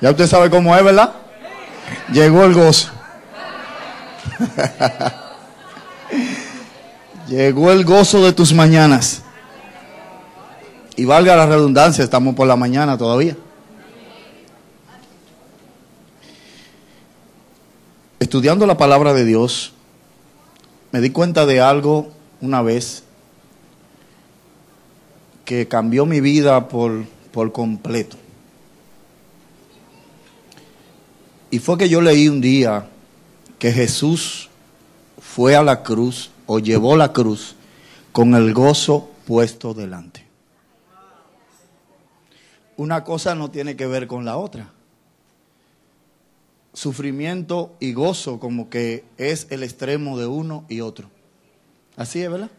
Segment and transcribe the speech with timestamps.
[0.00, 1.12] Ya usted sabe cómo es, ¿verdad?
[2.12, 2.88] Llegó el gozo.
[7.28, 9.22] Llegó el gozo de tus mañanas.
[10.96, 13.36] Y valga la redundancia, estamos por la mañana todavía.
[18.18, 19.72] Estudiando la palabra de Dios,
[20.92, 23.04] me di cuenta de algo una vez
[25.44, 28.16] que cambió mi vida por, por completo.
[31.50, 32.88] Y fue que yo leí un día
[33.58, 34.48] que Jesús
[35.20, 37.56] fue a la cruz o llevó la cruz
[38.12, 40.24] con el gozo puesto delante.
[42.76, 44.70] Una cosa no tiene que ver con la otra.
[46.72, 51.10] Sufrimiento y gozo como que es el extremo de uno y otro.
[51.96, 52.50] Así es, ¿verdad?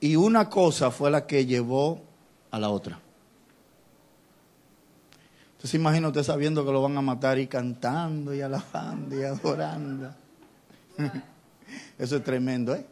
[0.00, 2.02] Y una cosa fue la que llevó
[2.50, 3.00] a la otra.
[5.58, 10.14] Entonces imagina usted sabiendo que lo van a matar y cantando y alabando y adorando.
[11.98, 12.86] Eso es tremendo, ¿eh?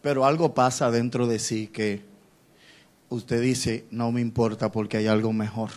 [0.00, 2.02] Pero algo pasa dentro de sí que
[3.10, 5.72] usted dice, no me importa porque hay algo mejor.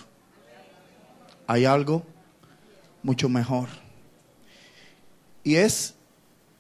[1.45, 2.03] Hay algo
[3.03, 3.67] mucho mejor.
[5.43, 5.93] Y es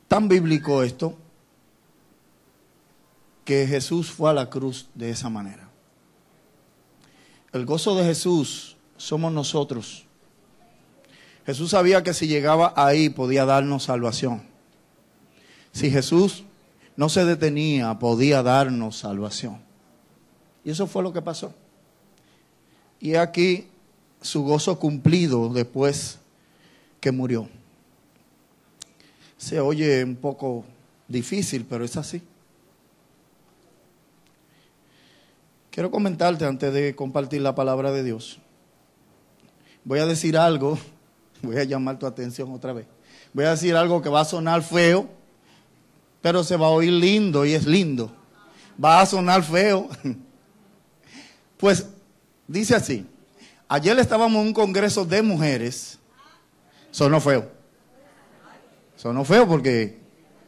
[0.09, 1.17] tan bíblico esto
[3.45, 5.69] que Jesús fue a la cruz de esa manera.
[7.53, 10.05] El gozo de Jesús somos nosotros.
[11.45, 14.43] Jesús sabía que si llegaba ahí podía darnos salvación.
[15.71, 16.43] Si Jesús
[16.97, 19.59] no se detenía, podía darnos salvación.
[20.65, 21.53] Y eso fue lo que pasó.
[22.99, 23.67] Y aquí
[24.21, 26.19] su gozo cumplido después
[26.99, 27.47] que murió.
[29.37, 30.65] Se oye un poco
[31.07, 32.21] difícil, pero es así.
[35.69, 38.39] Quiero comentarte antes de compartir la palabra de Dios.
[39.87, 40.77] Voy a decir algo,
[41.41, 42.85] voy a llamar tu atención otra vez.
[43.31, 45.07] Voy a decir algo que va a sonar feo,
[46.21, 48.11] pero se va a oír lindo y es lindo.
[48.83, 49.89] Va a sonar feo.
[51.57, 51.87] Pues
[52.47, 53.03] dice así,
[53.67, 55.97] ayer estábamos en un congreso de mujeres,
[56.91, 57.49] sonó feo.
[58.95, 59.97] Sonó feo porque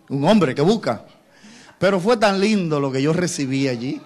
[0.07, 1.03] un hombre que busca.
[1.79, 4.00] Pero fue tan lindo lo que yo recibí allí.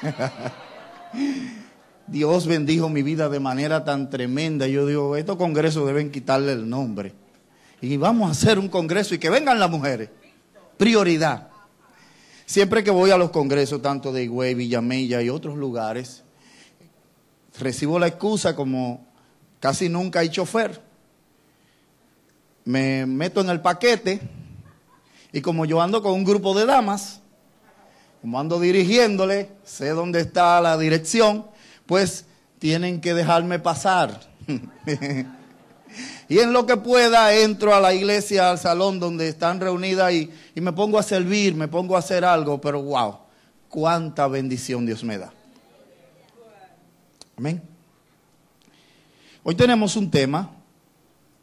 [2.06, 4.66] Dios bendijo mi vida de manera tan tremenda.
[4.66, 7.12] Yo digo, estos congresos deben quitarle el nombre.
[7.80, 10.10] Y vamos a hacer un congreso y que vengan las mujeres.
[10.76, 11.48] Prioridad.
[12.46, 16.22] Siempre que voy a los congresos, tanto de Higüey, Villamella y otros lugares,
[17.58, 19.06] recibo la excusa como
[19.60, 20.82] casi nunca hay chofer.
[22.64, 24.20] Me meto en el paquete
[25.32, 27.20] y como yo ando con un grupo de damas,
[28.20, 31.46] como ando dirigiéndole, sé dónde está la dirección,
[31.86, 32.26] pues
[32.58, 34.20] tienen que dejarme pasar.
[36.28, 40.30] y en lo que pueda entro a la iglesia, al salón donde están reunidas y,
[40.54, 43.18] y me pongo a servir, me pongo a hacer algo, pero wow,
[43.68, 45.32] cuánta bendición Dios me da.
[47.36, 47.60] Amén.
[49.42, 50.52] Hoy tenemos un tema,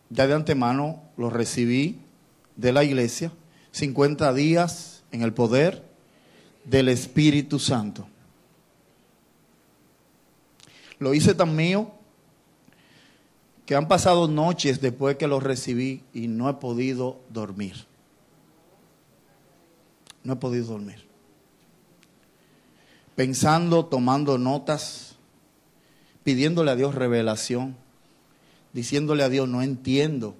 [0.09, 1.99] ya de antemano lo recibí
[2.55, 3.31] de la iglesia,
[3.71, 5.83] 50 días en el poder
[6.65, 8.07] del Espíritu Santo.
[11.01, 11.89] Lo hice tan mío
[13.65, 17.87] que han pasado noches después que lo recibí y no he podido dormir.
[20.23, 21.03] No he podido dormir.
[23.15, 25.15] Pensando, tomando notas,
[26.23, 27.75] pidiéndole a Dios revelación,
[28.71, 30.35] diciéndole a Dios, no entiendo.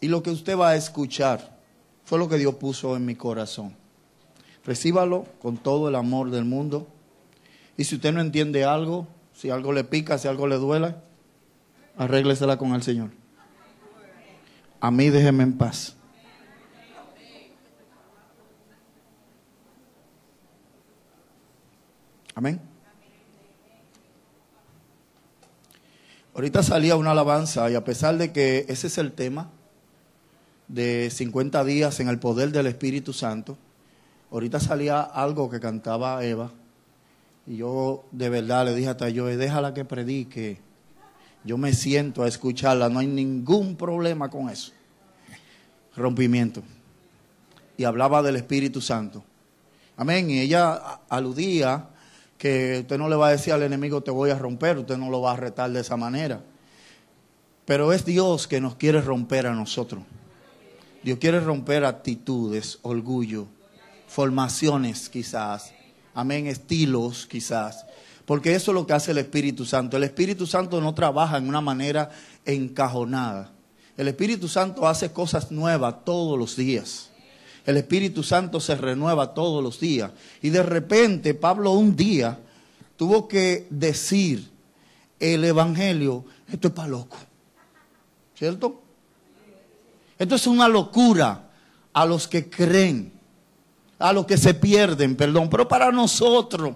[0.00, 1.56] Y lo que usted va a escuchar
[2.04, 3.80] fue lo que Dios puso en mi corazón.
[4.64, 6.86] Recíbalo con todo el amor del mundo.
[7.76, 10.94] Y si usted no entiende algo, si algo le pica, si algo le duele,
[11.96, 13.10] arréglesela con el Señor.
[14.80, 15.96] A mí déjeme en paz.
[22.34, 22.60] Amén.
[26.34, 29.50] Ahorita salía una alabanza y a pesar de que ese es el tema
[30.66, 33.58] de 50 días en el poder del Espíritu Santo,
[34.32, 36.50] ahorita salía algo que cantaba Eva
[37.46, 40.58] Y yo de verdad le dije hasta yo, déjala que predique.
[41.44, 44.72] Yo me siento a escucharla, no hay ningún problema con eso.
[45.96, 46.62] Rompimiento.
[47.76, 49.24] Y hablaba del Espíritu Santo.
[49.96, 50.30] Amén.
[50.30, 51.88] Y ella aludía
[52.38, 55.10] que usted no le va a decir al enemigo te voy a romper, usted no
[55.10, 56.40] lo va a retar de esa manera.
[57.64, 60.02] Pero es Dios que nos quiere romper a nosotros.
[61.02, 63.48] Dios quiere romper actitudes, orgullo,
[64.12, 65.72] formaciones quizás,
[66.14, 67.86] amén, estilos quizás.
[68.26, 69.96] Porque eso es lo que hace el Espíritu Santo.
[69.96, 72.10] El Espíritu Santo no trabaja en una manera
[72.44, 73.52] encajonada.
[73.96, 77.10] El Espíritu Santo hace cosas nuevas todos los días.
[77.64, 80.12] El Espíritu Santo se renueva todos los días.
[80.40, 82.38] Y de repente Pablo un día
[82.96, 84.50] tuvo que decir
[85.18, 87.16] el Evangelio, esto es para loco.
[88.34, 88.82] ¿Cierto?
[90.18, 91.50] Esto es una locura
[91.92, 93.11] a los que creen,
[94.02, 95.48] a los que se pierden, perdón.
[95.48, 96.74] Pero para nosotros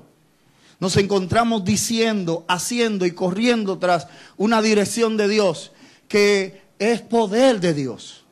[0.78, 5.72] nos encontramos diciendo, haciendo y corriendo tras una dirección de Dios
[6.08, 8.26] que es poder de Dios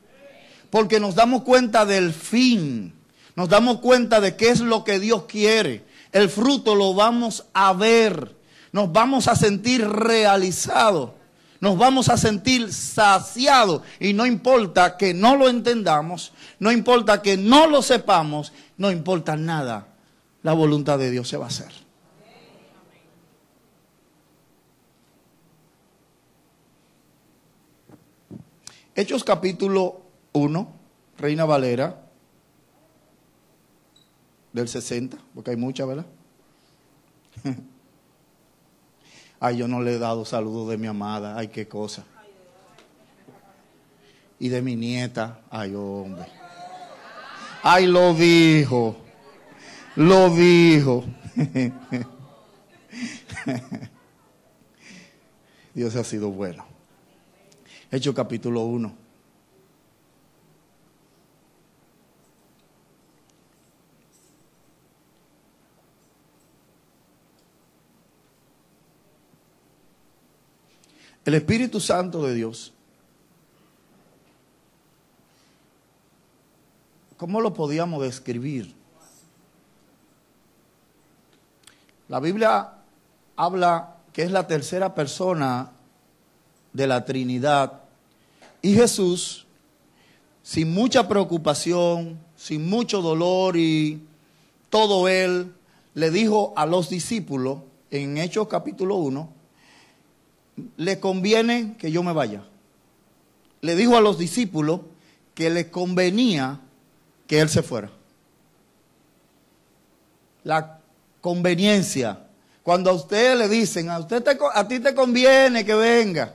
[0.75, 2.93] porque nos damos cuenta del fin,
[3.37, 5.85] nos damos cuenta de qué es lo que Dios quiere.
[6.11, 8.35] El fruto lo vamos a ver,
[8.73, 11.11] nos vamos a sentir realizados,
[11.61, 17.37] nos vamos a sentir saciados y no importa que no lo entendamos, no importa que
[17.37, 19.89] no lo sepamos, no importa nada,
[20.43, 21.73] la voluntad de Dios se va a hacer.
[28.97, 30.73] Hechos capítulo 1,
[31.19, 32.05] Reina Valera,
[34.53, 36.07] del 60, porque hay muchas, ¿verdad?
[39.41, 42.05] Ay, yo no le he dado saludos de mi amada, ay, qué cosa.
[44.39, 46.44] Y de mi nieta, ay, hombre.
[47.67, 48.95] Ay, lo dijo,
[49.97, 51.03] lo dijo.
[55.73, 56.67] Dios ha sido bueno.
[57.91, 58.95] Hecho capítulo 1.
[71.25, 72.74] El Espíritu Santo de Dios,
[77.17, 78.75] ¿cómo lo podíamos describir?
[82.09, 82.73] La Biblia
[83.37, 85.73] habla que es la tercera persona
[86.73, 87.81] de la Trinidad
[88.63, 89.47] y Jesús,
[90.43, 94.03] sin mucha preocupación, sin mucho dolor y
[94.71, 95.53] todo él,
[95.95, 97.61] le dijo a los discípulos
[97.91, 99.29] en Hechos capítulo 1,
[100.77, 102.43] le conviene que yo me vaya.
[103.61, 104.81] Le dijo a los discípulos
[105.35, 106.61] que le convenía
[107.27, 107.91] que él se fuera.
[110.43, 110.79] La
[111.21, 112.21] conveniencia.
[112.63, 116.35] Cuando a usted le dicen, a, usted a ti te conviene que venga,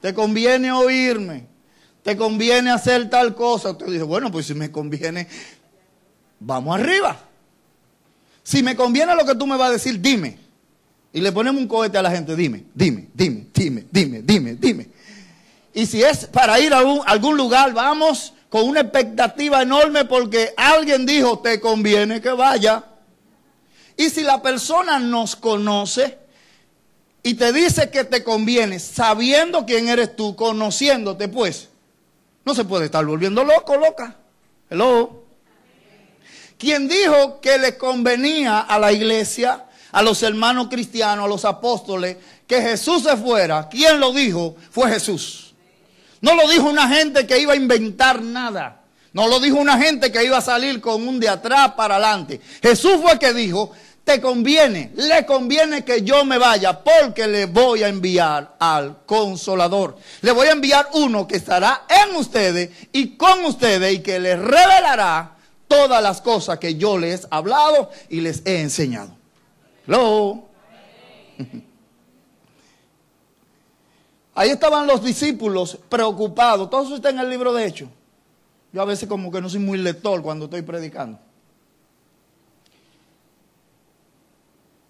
[0.00, 1.46] te conviene oírme,
[2.02, 5.26] te conviene hacer tal cosa, usted dice, bueno, pues si me conviene,
[6.38, 7.18] vamos arriba.
[8.44, 10.46] Si me conviene lo que tú me vas a decir, dime
[11.16, 14.86] y le ponemos un cohete a la gente, dime, dime, dime, dime, dime, dime, dime.
[15.72, 21.06] Y si es para ir a algún, lugar, vamos con una expectativa enorme porque alguien
[21.06, 22.84] dijo, te conviene que vaya.
[23.96, 26.18] Y si la persona nos conoce
[27.22, 31.68] y te dice que te conviene, sabiendo quién eres tú, conociéndote, pues,
[32.44, 34.16] no se puede estar volviendo loco, loca.
[34.70, 35.24] Hello.
[36.58, 42.18] Quien dijo que le convenía a la iglesia a los hermanos cristianos, a los apóstoles,
[42.46, 43.66] que Jesús se fuera.
[43.66, 44.54] ¿Quién lo dijo?
[44.70, 45.45] Fue Jesús.
[46.26, 48.80] No lo dijo una gente que iba a inventar nada.
[49.12, 52.40] No lo dijo una gente que iba a salir con un de atrás para adelante.
[52.60, 53.70] Jesús fue el que dijo,
[54.02, 59.98] te conviene, le conviene que yo me vaya porque le voy a enviar al consolador.
[60.22, 64.36] Le voy a enviar uno que estará en ustedes y con ustedes y que les
[64.36, 65.36] revelará
[65.68, 69.16] todas las cosas que yo les he hablado y les he enseñado.
[74.38, 76.68] Ahí estaban los discípulos preocupados.
[76.68, 77.88] Todo eso está en el libro de Hechos.
[78.70, 81.18] Yo a veces como que no soy muy lector cuando estoy predicando.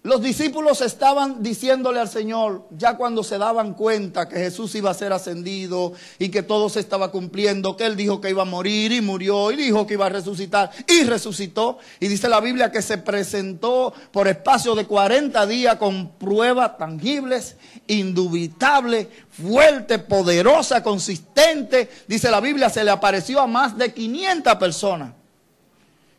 [0.07, 4.93] Los discípulos estaban diciéndole al Señor, ya cuando se daban cuenta que Jesús iba a
[4.93, 8.93] ser ascendido y que todo se estaba cumpliendo, que Él dijo que iba a morir
[8.93, 11.79] y murió y dijo que iba a resucitar y resucitó.
[11.99, 17.57] Y dice la Biblia que se presentó por espacio de 40 días con pruebas tangibles,
[17.87, 21.89] indubitables, fuerte, poderosa, consistente.
[22.07, 25.26] Dice la Biblia, se le apareció a más de 500 personas.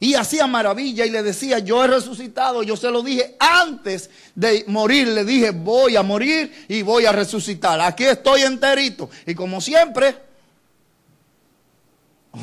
[0.00, 4.64] Y hacía maravilla y le decía, yo he resucitado, yo se lo dije antes de
[4.68, 7.80] morir, le dije, voy a morir y voy a resucitar.
[7.80, 9.10] Aquí estoy enterito.
[9.26, 10.14] Y como siempre,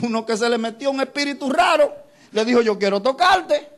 [0.02, 1.96] uno que se le metió un espíritu raro,
[2.34, 3.70] le dijo, yo quiero tocarte,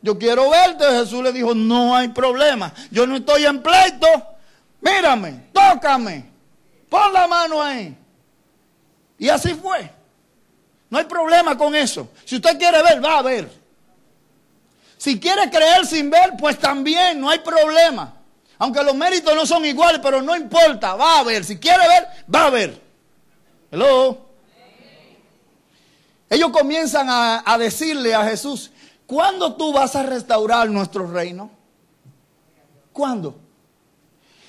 [0.00, 0.84] yo quiero verte.
[0.84, 4.06] Jesús le dijo, no hay problema, yo no estoy en pleito,
[4.80, 6.24] mírame, tócame,
[6.88, 7.96] pon la mano ahí.
[9.18, 10.01] Y así fue.
[10.92, 12.10] No hay problema con eso.
[12.26, 13.50] Si usted quiere ver, va a ver.
[14.98, 18.12] Si quiere creer sin ver, pues también no hay problema.
[18.58, 21.46] Aunque los méritos no son iguales, pero no importa, va a ver.
[21.46, 22.78] Si quiere ver, va a ver.
[23.70, 24.18] Hello.
[26.28, 28.70] Ellos comienzan a, a decirle a Jesús,
[29.06, 31.50] ¿cuándo tú vas a restaurar nuestro reino?
[32.92, 33.40] ¿Cuándo?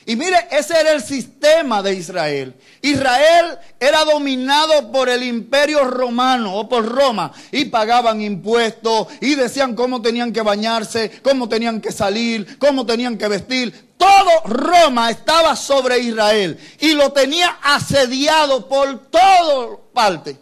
[0.06, 2.54] Y mire, ese era el sistema de Israel.
[2.82, 9.76] Israel era dominado por el imperio romano o por Roma y pagaban impuestos y decían
[9.76, 13.94] cómo tenían que bañarse, cómo tenían que salir, cómo tenían que vestir.
[13.98, 20.38] Todo Roma estaba sobre Israel y lo tenía asediado por toda parte.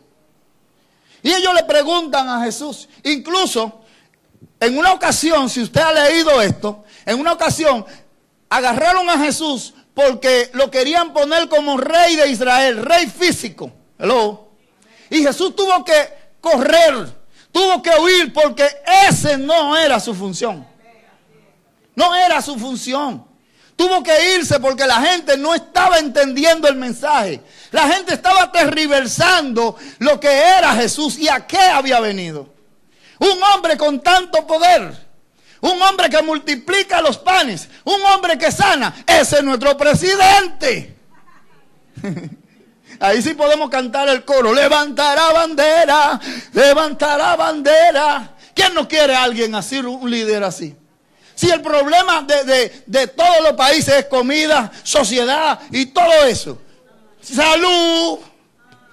[1.22, 3.82] Y ellos le preguntan a Jesús, incluso
[4.60, 7.86] en una ocasión, si usted ha leído esto, en una ocasión
[8.52, 13.72] agarraron a Jesús porque lo querían poner como rey de Israel, rey físico.
[15.10, 15.94] Y Jesús tuvo que
[16.42, 17.08] correr,
[17.52, 18.68] tuvo que huir porque
[19.08, 20.68] ese no era su función.
[21.96, 23.26] No era su función.
[23.78, 27.42] Tuvo que irse porque la gente no estaba entendiendo el mensaje.
[27.72, 32.54] La gente estaba terriversando lo que era Jesús y a qué había venido.
[33.18, 35.11] Un hombre con tanto poder
[35.62, 40.96] un hombre que multiplica los panes, un hombre que sana, ese es nuestro presidente.
[43.00, 46.20] Ahí sí podemos cantar el coro, levantará bandera,
[46.54, 48.36] levantará bandera.
[48.54, 50.76] ¿Quién no quiere a alguien así, un líder así?
[51.34, 56.62] Si el problema de, de todos los países es comida, sociedad y todo eso.
[57.22, 58.20] Salud.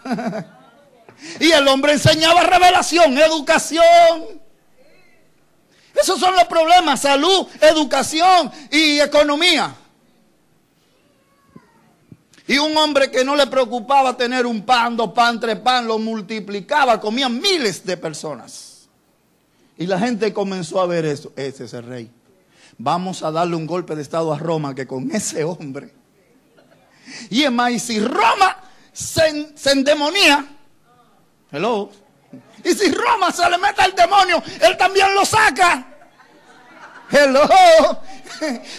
[1.41, 4.48] y el hombre enseñaba revelación, educación.
[6.09, 9.75] Esos son los problemas, salud, educación y economía.
[12.47, 15.99] Y un hombre que no le preocupaba tener un pan, dos pan, tres pan, lo
[15.99, 18.89] multiplicaba, comía miles de personas.
[19.77, 21.31] Y la gente comenzó a ver eso.
[21.37, 22.11] Ese es el rey.
[22.79, 25.93] Vamos a darle un golpe de estado a Roma que con ese hombre.
[27.29, 28.57] Y es más, y si Roma
[28.95, 30.47] se, se endemonía,
[31.53, 31.91] hello,
[32.65, 35.97] y si Roma se le mete al demonio, él también lo saca.
[37.11, 37.43] Hello.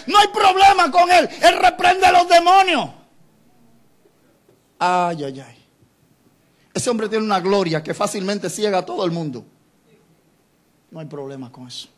[0.06, 1.28] No hay problema con él.
[1.42, 2.88] Él reprende a los demonios.
[4.78, 5.66] Ay, ay, ay.
[6.72, 9.44] Ese hombre tiene una gloria que fácilmente ciega a todo el mundo.
[10.90, 11.88] No hay problema con eso.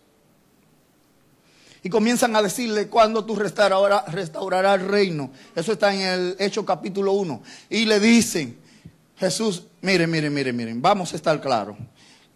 [1.84, 5.30] Y comienzan a decirle cuando tú restaurarás, el reino.
[5.54, 7.42] Eso está en el Hecho capítulo 1.
[7.70, 8.58] Y le dicen,
[9.16, 11.76] Jesús, miren, miren, miren, miren, vamos a estar claros.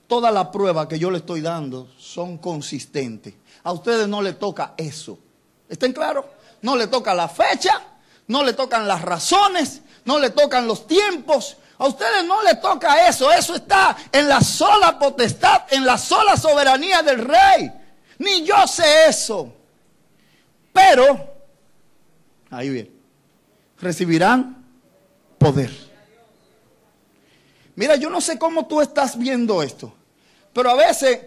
[0.07, 3.35] Toda la prueba que yo le estoy dando son consistentes.
[3.67, 5.19] A ustedes no le toca eso.
[5.69, 6.25] ¿Estén claros?
[6.63, 7.83] No le toca la fecha,
[8.29, 11.57] no le tocan las razones, no le tocan los tiempos.
[11.77, 13.33] A ustedes no le toca eso.
[13.33, 17.73] Eso está en la sola potestad, en la sola soberanía del rey.
[18.19, 19.53] Ni yo sé eso.
[20.73, 21.35] Pero,
[22.51, 23.01] ahí bien,
[23.81, 24.65] recibirán
[25.39, 25.73] poder.
[27.75, 29.93] Mira, yo no sé cómo tú estás viendo esto,
[30.53, 31.19] pero a veces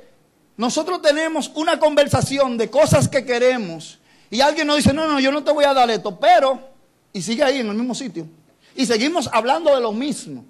[0.60, 3.98] nosotros tenemos una conversación de cosas que queremos
[4.30, 6.60] y alguien nos dice, no, no, yo no te voy a dar esto, pero,
[7.14, 8.28] y sigue ahí en el mismo sitio.
[8.76, 10.44] Y seguimos hablando de lo mismo.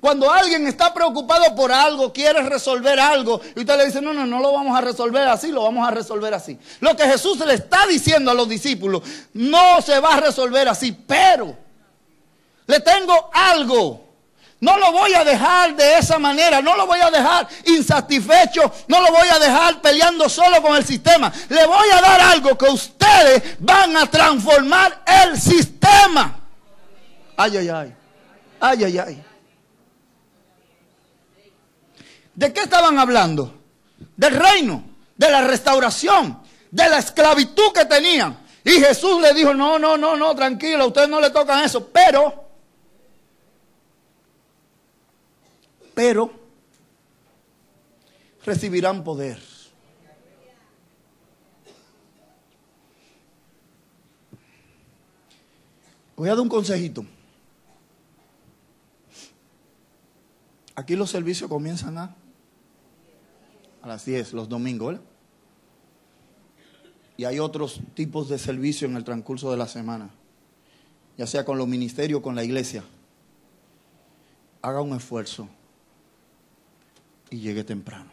[0.00, 4.24] Cuando alguien está preocupado por algo, quiere resolver algo, y usted le dice, no, no,
[4.24, 6.58] no lo vamos a resolver así, lo vamos a resolver así.
[6.80, 9.02] Lo que Jesús le está diciendo a los discípulos,
[9.34, 11.54] no se va a resolver así, pero
[12.66, 14.09] le tengo algo
[14.60, 19.00] no lo voy a dejar de esa manera, no lo voy a dejar insatisfecho, no
[19.00, 21.32] lo voy a dejar peleando solo con el sistema.
[21.48, 26.38] Le voy a dar algo que ustedes van a transformar el sistema.
[27.38, 27.94] Ay, ay, ay.
[28.60, 29.24] Ay, ay, ay.
[32.34, 33.62] ¿De qué estaban hablando?
[34.14, 34.84] Del reino,
[35.16, 38.38] de la restauración, de la esclavitud que tenían.
[38.62, 41.88] Y Jesús le dijo, no, no, no, no, tranquilo, a ustedes no le tocan eso,
[41.88, 42.49] pero
[46.00, 46.32] pero
[48.42, 49.38] recibirán poder.
[56.16, 57.04] Voy a dar un consejito.
[60.74, 62.16] Aquí los servicios comienzan a
[63.84, 65.04] las 10 los domingos, ¿verdad?
[67.18, 70.08] Y hay otros tipos de servicio en el transcurso de la semana,
[71.18, 72.84] ya sea con los ministerios o con la iglesia.
[74.62, 75.46] Haga un esfuerzo
[77.30, 78.10] y llegue temprano.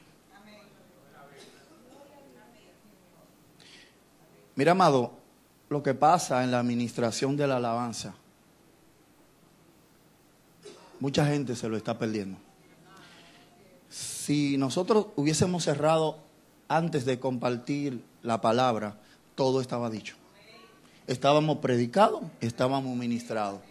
[4.56, 5.14] Mira, amado,
[5.70, 8.16] lo que pasa en la administración de la alabanza,
[11.00, 12.38] mucha gente se lo está perdiendo.
[13.90, 16.18] Si nosotros hubiésemos cerrado
[16.68, 18.98] antes de compartir la palabra,
[19.36, 20.16] todo estaba dicho.
[21.06, 23.62] Estábamos predicados, estábamos ministrados.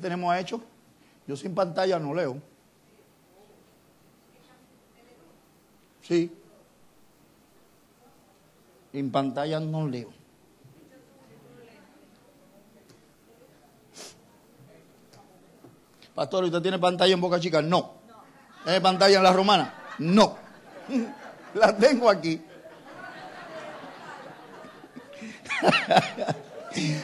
[0.00, 0.62] ¿Qué tenemos hecho?
[1.26, 2.40] Yo sin pantalla no leo.
[6.00, 6.34] Sí.
[8.94, 10.08] En pantalla no leo.
[16.14, 17.60] Pastor, ¿usted tiene pantalla en Boca Chica?
[17.60, 17.92] No.
[18.64, 19.74] ¿Tiene pantalla en la romana?
[19.98, 20.38] No.
[21.52, 22.40] La tengo aquí.
[26.74, 26.94] y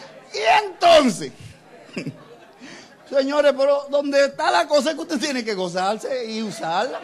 [0.65, 1.31] entonces,
[3.09, 7.01] señores, pero donde está la cosa que usted tiene que gozarse y usarla.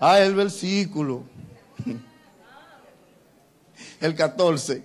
[0.00, 1.24] Ah, el versículo.
[4.00, 4.84] El 14.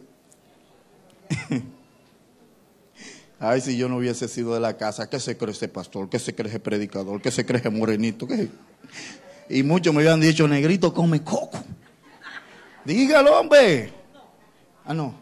[3.39, 6.09] Ay, si yo no hubiese sido de la casa, ¿qué se cree ese pastor?
[6.09, 7.21] ¿Qué se cree ese predicador?
[7.21, 8.25] ¿Qué se cree ese morenito?
[8.25, 8.49] ¿Qué?
[9.49, 11.59] Y muchos me habían dicho, negrito come coco.
[12.85, 13.93] Dígalo, hombre.
[14.85, 15.15] Ah, no.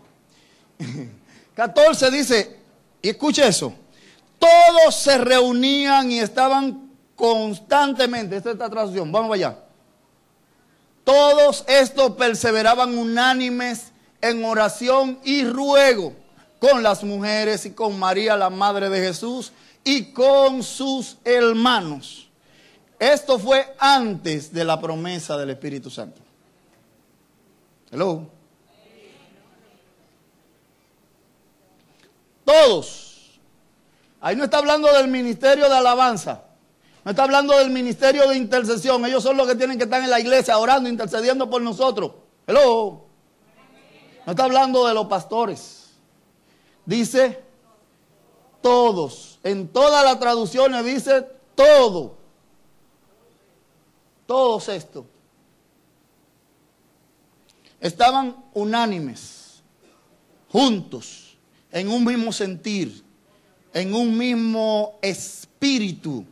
[1.56, 2.60] 14 dice,
[3.01, 3.74] y escuche eso,
[4.40, 9.60] todos se reunían y estaban constantemente, esta es esta traducción, vamos allá.
[11.04, 13.91] Todos estos perseveraban unánimes
[14.22, 16.13] en oración y ruego
[16.60, 19.52] con las mujeres y con María, la madre de Jesús,
[19.84, 22.31] y con sus hermanos.
[23.02, 26.22] Esto fue antes de la promesa del Espíritu Santo.
[27.90, 28.28] Hello.
[32.46, 33.40] Todos.
[34.20, 36.44] Ahí no está hablando del ministerio de alabanza.
[37.04, 39.04] No está hablando del ministerio de intercesión.
[39.04, 42.12] Ellos son los que tienen que estar en la iglesia orando, intercediendo por nosotros.
[42.46, 43.08] Hello.
[44.28, 45.90] No está hablando de los pastores.
[46.86, 47.44] Dice
[48.62, 49.40] todos.
[49.42, 52.20] En todas las traducciones dice todo.
[54.32, 55.04] Todos estos.
[57.82, 59.62] Estaban unánimes,
[60.48, 61.36] juntos,
[61.70, 63.04] en un mismo sentir,
[63.74, 66.24] en un mismo espíritu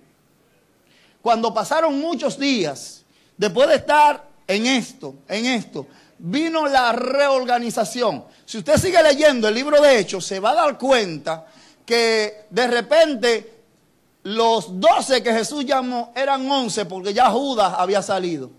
[1.22, 3.04] cuando pasaron muchos días,
[3.36, 5.86] después de estar en esto, en esto,
[6.20, 8.24] vino la reorganización.
[8.46, 11.48] Si usted sigue leyendo el libro de Hechos, se va a dar cuenta
[11.86, 13.59] que de repente
[14.30, 18.52] los doce que Jesús llamó eran once porque ya Judas había salido.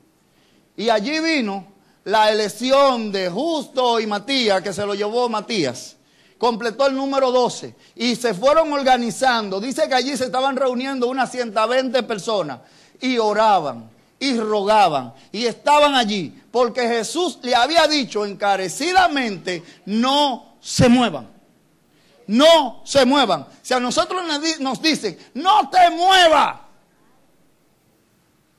[0.77, 1.67] Y allí vino
[2.05, 5.97] la elección de Justo y Matías, que se lo llevó Matías
[6.41, 9.61] completó el número 12 y se fueron organizando.
[9.61, 12.61] Dice que allí se estaban reuniendo unas 120 personas
[12.99, 20.89] y oraban y rogaban y estaban allí porque Jesús le había dicho encarecidamente, no se
[20.89, 21.40] muevan.
[22.31, 23.45] No se muevan.
[23.61, 24.23] Si a nosotros
[24.61, 26.61] nos dicen, no te muevas.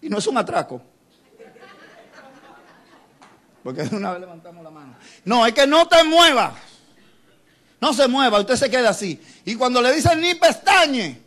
[0.02, 0.82] Y no es un atraco.
[3.64, 4.96] Porque de una vez levantamos la mano.
[5.24, 6.54] No, es que no te muevas.
[7.80, 9.22] No se mueva, usted se queda así.
[9.46, 11.22] Y cuando le dicen ni pestañe,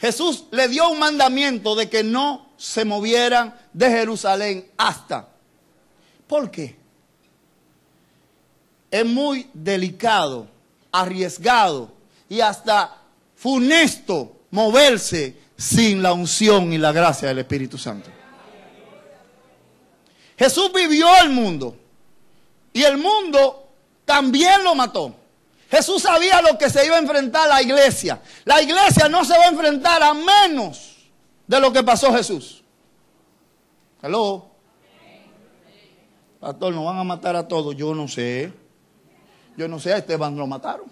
[0.00, 5.28] Jesús le dio un mandamiento de que no se movieran de Jerusalén hasta.
[6.26, 6.84] ¿Por qué?
[8.96, 10.46] Es muy delicado,
[10.90, 11.92] arriesgado
[12.30, 12.96] y hasta
[13.34, 18.08] funesto moverse sin la unción y la gracia del Espíritu Santo.
[20.38, 21.76] Jesús vivió el mundo.
[22.72, 23.68] Y el mundo
[24.06, 25.14] también lo mató.
[25.70, 28.22] Jesús sabía lo que se iba a enfrentar la iglesia.
[28.46, 30.96] La iglesia no se va a enfrentar a menos
[31.46, 32.62] de lo que pasó Jesús.
[34.00, 34.46] Hello.
[36.40, 37.76] Pastor, nos van a matar a todos.
[37.76, 38.64] Yo no sé.
[39.56, 40.86] Yo no sé, a Esteban lo mataron.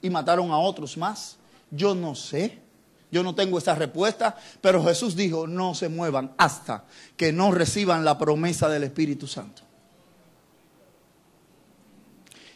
[0.00, 1.36] Y mataron a otros más.
[1.70, 2.58] Yo no sé.
[3.10, 4.36] Yo no tengo esa respuesta.
[4.60, 6.84] Pero Jesús dijo, no se muevan hasta
[7.16, 9.62] que no reciban la promesa del Espíritu Santo.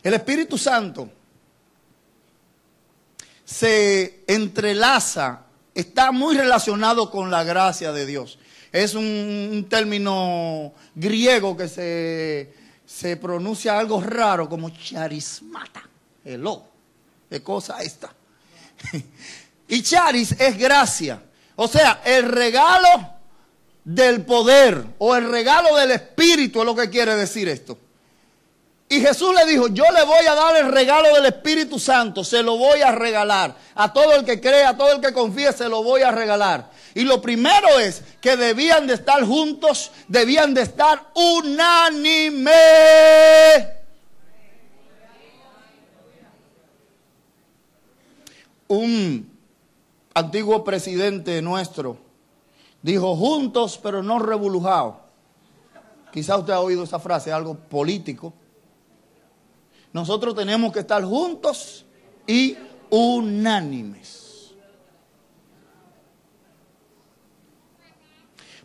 [0.03, 1.11] El Espíritu Santo
[3.45, 8.39] se entrelaza, está muy relacionado con la gracia de Dios.
[8.73, 12.53] Es un, un término griego que se,
[12.93, 15.83] se pronuncia algo raro como charismata.
[16.25, 16.65] Hello.
[17.29, 18.13] ¿Qué cosa esta?
[19.69, 21.23] y charis es gracia.
[21.57, 23.11] O sea, el regalo
[23.85, 27.79] del poder o el regalo del Espíritu es lo que quiere decir esto.
[28.89, 32.43] Y Jesús le dijo, yo le voy a dar el regalo del Espíritu Santo, se
[32.43, 33.57] lo voy a regalar.
[33.75, 36.71] A todo el que crea, a todo el que confíe, se lo voy a regalar.
[36.95, 42.51] Y lo primero es que debían de estar juntos, debían de estar unánime.
[48.69, 49.31] Un
[50.15, 51.99] antiguo presidente nuestro
[52.83, 54.97] dijo juntos pero no revolujados.
[56.13, 58.35] Quizá usted ha oído esa frase, algo político.
[59.93, 61.87] Nosotros tenemos que estar juntos
[62.27, 62.57] y
[62.91, 64.22] unánimes.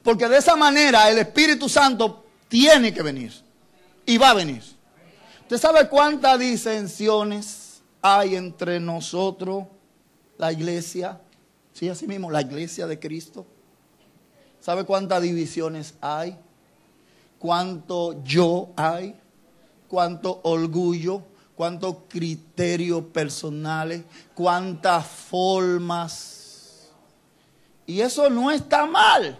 [0.07, 3.33] Porque de esa manera el Espíritu Santo tiene que venir
[4.05, 4.63] y va a venir.
[5.41, 9.65] ¿Usted sabe cuántas disensiones hay entre nosotros,
[10.37, 11.19] la iglesia?
[11.73, 13.45] Sí, así mismo, la iglesia de Cristo.
[14.61, 16.37] ¿Sabe cuántas divisiones hay?
[17.37, 19.13] ¿Cuánto yo hay?
[19.89, 21.21] cuánto orgullo,
[21.53, 26.87] cuántos criterios personales, cuántas formas.
[27.85, 29.37] Y eso no está mal.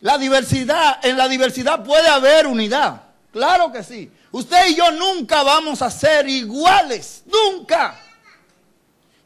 [0.00, 3.02] La diversidad, en la diversidad puede haber unidad.
[3.32, 4.10] Claro que sí.
[4.30, 7.98] Usted y yo nunca vamos a ser iguales, nunca.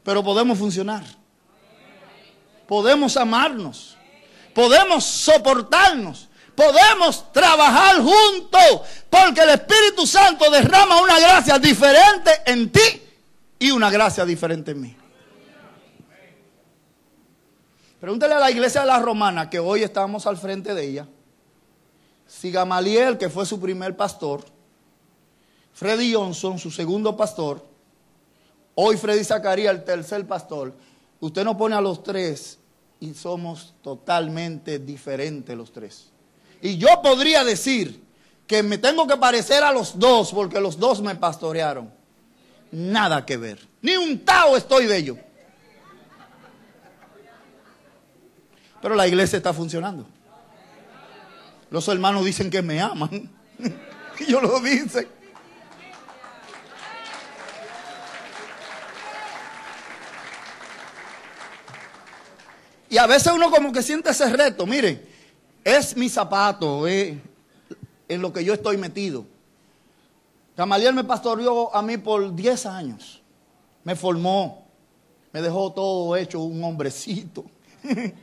[0.03, 1.03] Pero podemos funcionar.
[2.67, 3.97] Podemos amarnos.
[4.53, 13.01] Podemos soportarnos podemos trabajar juntos, porque el Espíritu Santo derrama una gracia diferente en ti
[13.59, 14.95] y una gracia diferente en mí.
[18.03, 21.07] Pregúntale a la iglesia de la romana, que hoy estamos al frente de ella,
[22.27, 24.43] si Gamaliel, que fue su primer pastor,
[25.71, 27.65] Freddy Johnson, su segundo pastor,
[28.75, 30.73] hoy Freddy Zacarías, el tercer pastor,
[31.21, 32.59] usted nos pone a los tres
[32.99, 36.11] y somos totalmente diferentes los tres.
[36.61, 38.03] Y yo podría decir
[38.45, 41.89] que me tengo que parecer a los dos porque los dos me pastorearon.
[42.69, 43.65] Nada que ver.
[43.81, 45.17] Ni un tao estoy de ello.
[48.83, 50.05] Pero la iglesia está funcionando.
[51.69, 53.29] Los hermanos dicen que me aman.
[54.27, 55.07] Yo lo dicen.
[62.89, 64.65] Y a veces uno como que siente ese reto.
[64.65, 65.01] Miren,
[65.63, 67.17] es mi zapato, eh,
[68.09, 69.25] en lo que yo estoy metido.
[70.57, 73.21] Gamaliel me pastoreó a mí por 10 años.
[73.85, 74.67] Me formó.
[75.31, 77.45] Me dejó todo hecho un hombrecito.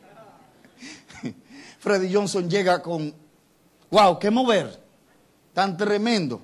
[1.80, 3.12] Freddy Johnson llega con,
[3.90, 4.78] wow, qué mover.
[5.54, 6.40] Tan tremendo.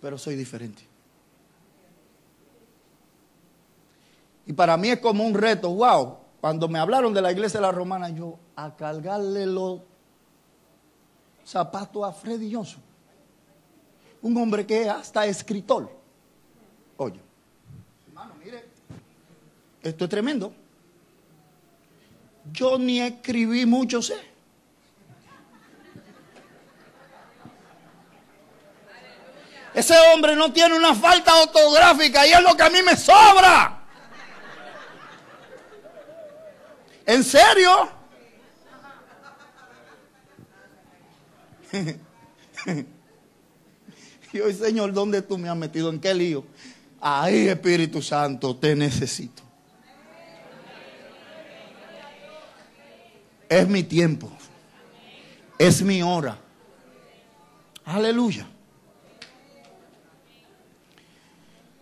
[0.00, 0.86] Pero soy diferente.
[4.44, 7.66] Y para mí es como un reto, wow, cuando me hablaron de la iglesia de
[7.66, 9.80] la romana, yo a cargarle los
[11.44, 12.82] zapatos a Freddy Johnson.
[14.20, 15.90] Un hombre que es hasta escritor.
[16.98, 17.20] Oye,
[18.06, 18.66] hermano, mire,
[19.82, 20.52] esto es tremendo.
[22.52, 24.30] Yo ni escribí mucho, sé.
[29.72, 33.76] Ese hombre no tiene una falta ortográfica y es lo que a mí me sobra.
[37.06, 37.88] ¿En serio?
[44.32, 45.88] y hoy, Señor, ¿dónde tú me has metido?
[45.90, 46.44] ¿En qué lío?
[47.00, 49.49] Ahí, Espíritu Santo, te necesito.
[53.50, 54.30] Es mi tiempo.
[55.58, 56.38] Es mi hora.
[57.84, 58.46] Aleluya.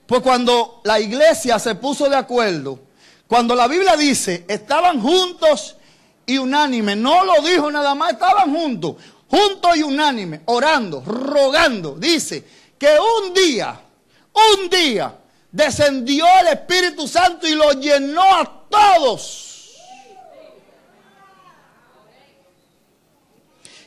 [0.06, 2.88] Pues cuando la iglesia se puso de acuerdo
[3.28, 5.76] cuando la Biblia dice, estaban juntos
[6.24, 8.96] y unánimes, no lo dijo nada más, estaban juntos,
[9.28, 11.94] juntos y unánimes, orando, rogando.
[11.94, 12.42] Dice
[12.78, 13.78] que un día,
[14.32, 15.14] un día,
[15.52, 19.47] descendió el Espíritu Santo y lo llenó a todos.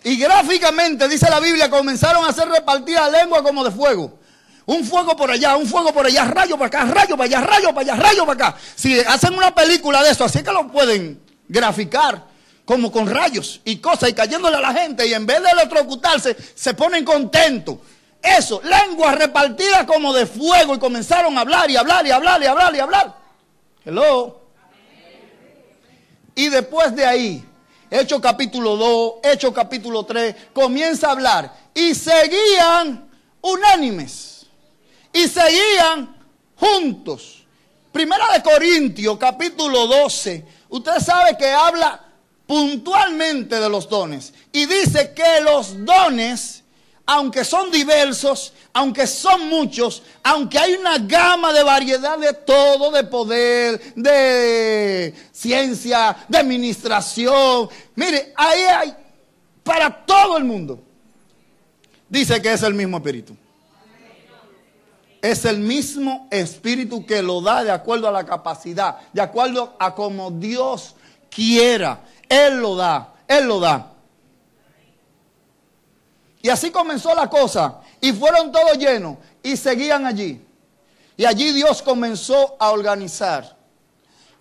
[0.04, 4.20] Y gráficamente, dice la Biblia, comenzaron a hacer repartida lengua como de fuego.
[4.66, 7.74] Un fuego por allá, un fuego por allá, rayo para acá, rayo para allá, rayo
[7.74, 8.60] para allá, rayo para acá.
[8.76, 12.26] Si hacen una película de eso, así que lo pueden graficar
[12.66, 16.38] como con rayos y cosas y cayéndole a la gente y en vez de electrocutarse
[16.56, 17.78] se ponen contentos.
[18.22, 22.46] eso, lenguas repartidas como de fuego y comenzaron a hablar y hablar y hablar y
[22.46, 23.16] hablar y hablar.
[23.84, 24.42] Hello.
[26.36, 27.46] Y después de ahí,
[27.94, 31.54] Hecho capítulo 2, Hecho capítulo 3, comienza a hablar.
[31.74, 33.10] Y seguían
[33.42, 34.46] unánimes.
[35.12, 36.16] Y seguían
[36.56, 37.44] juntos.
[37.92, 42.02] Primera de Corintios capítulo 12, usted sabe que habla
[42.48, 44.34] puntualmente de los dones.
[44.54, 46.61] Y dice que los dones
[47.14, 53.04] aunque son diversos, aunque son muchos, aunque hay una gama de variedad de todo, de
[53.04, 58.96] poder, de ciencia, de administración, mire, ahí hay
[59.62, 60.82] para todo el mundo.
[62.08, 63.36] Dice que es el mismo espíritu.
[65.22, 69.94] Es el mismo espíritu que lo da de acuerdo a la capacidad, de acuerdo a
[69.96, 70.96] como Dios
[71.30, 72.06] quiera.
[72.30, 73.91] Él lo da, Él lo da.
[76.42, 77.82] Y así comenzó la cosa.
[78.00, 80.44] Y fueron todos llenos y seguían allí.
[81.18, 83.56] Y allí Dios comenzó a organizar.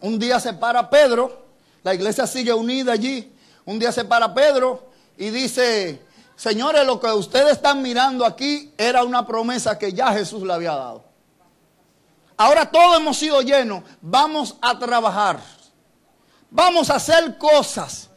[0.01, 1.47] Un día se para Pedro,
[1.83, 3.33] la iglesia sigue unida allí.
[3.67, 6.03] Un día se para Pedro y dice,
[6.37, 10.73] señores, lo que ustedes están mirando aquí era una promesa que ya Jesús le había
[10.75, 11.05] dado.
[12.37, 15.39] Ahora todos hemos sido llenos, vamos a trabajar,
[16.51, 18.10] vamos a hacer cosas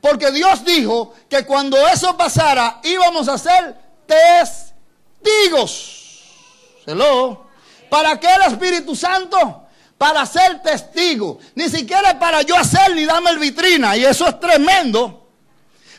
[0.00, 3.76] porque Dios dijo que cuando eso pasara íbamos a ser
[5.20, 5.94] testigos.
[6.86, 7.46] Hello.
[7.90, 9.64] ¿Para qué el Espíritu Santo?
[9.96, 11.38] Para ser testigo.
[11.54, 13.96] Ni siquiera para yo hacer ni darme el vitrina.
[13.96, 15.28] Y eso es tremendo.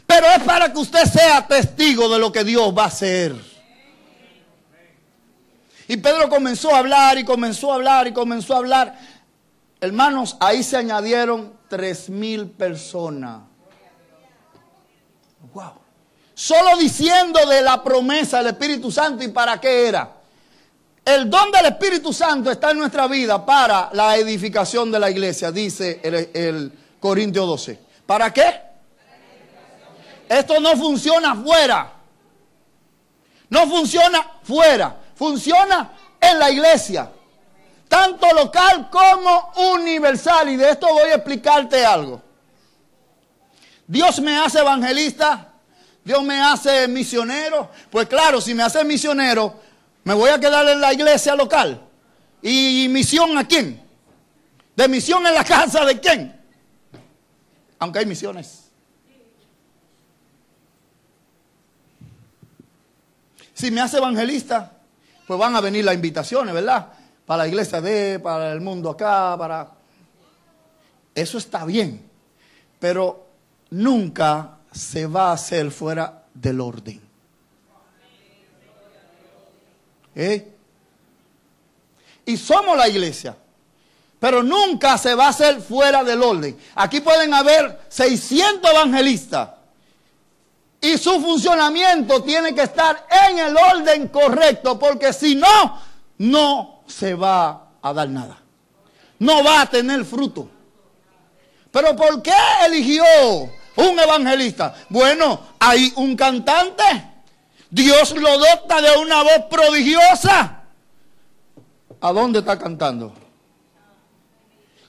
[0.07, 3.35] Pero es para que usted sea testigo de lo que Dios va a hacer.
[5.87, 8.97] Y Pedro comenzó a hablar y comenzó a hablar y comenzó a hablar.
[9.81, 13.48] Hermanos, ahí se añadieron tres mil personas.
[16.33, 20.09] Solo diciendo de la promesa del Espíritu Santo y para qué era.
[21.03, 25.51] El don del Espíritu Santo está en nuestra vida para la edificación de la iglesia,
[25.51, 27.79] dice el, el Corintio 12.
[28.05, 28.61] ¿Para qué?
[30.29, 31.91] Esto no funciona fuera.
[33.49, 34.95] No funciona fuera.
[35.15, 35.91] Funciona
[36.21, 37.11] en la iglesia.
[37.87, 40.49] Tanto local como universal.
[40.49, 42.21] Y de esto voy a explicarte algo.
[43.87, 45.48] Dios me hace evangelista,
[46.09, 47.69] Dios me hace misionero.
[47.91, 49.53] Pues claro, si me hace misionero,
[50.05, 51.87] me voy a quedar en la iglesia local.
[52.41, 53.79] ¿Y misión a quién?
[54.75, 56.35] ¿De misión en la casa de quién?
[57.77, 58.71] Aunque hay misiones.
[63.53, 64.79] Si me hace evangelista,
[65.27, 66.87] pues van a venir las invitaciones, ¿verdad?
[67.23, 69.73] Para la iglesia de, para el mundo acá, para...
[71.13, 72.09] Eso está bien.
[72.79, 73.27] Pero
[73.69, 77.01] nunca se va a hacer fuera del orden.
[80.15, 80.47] ¿Eh?
[82.25, 83.35] Y somos la iglesia.
[84.19, 86.57] Pero nunca se va a hacer fuera del orden.
[86.75, 89.49] Aquí pueden haber 600 evangelistas.
[90.81, 94.77] Y su funcionamiento tiene que estar en el orden correcto.
[94.77, 95.81] Porque si no,
[96.17, 98.39] no se va a dar nada.
[99.19, 100.49] No va a tener fruto.
[101.71, 102.33] Pero ¿por qué
[102.65, 103.03] eligió
[103.75, 104.75] un evangelista.
[104.89, 106.83] Bueno, hay un cantante.
[107.69, 110.63] Dios lo dota de una voz prodigiosa.
[112.01, 113.13] ¿A dónde está cantando?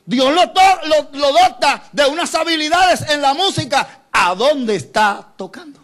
[0.06, 4.06] Dios lo, dota de unas habilidades en la música.
[4.10, 5.80] ¿A dónde está tocando?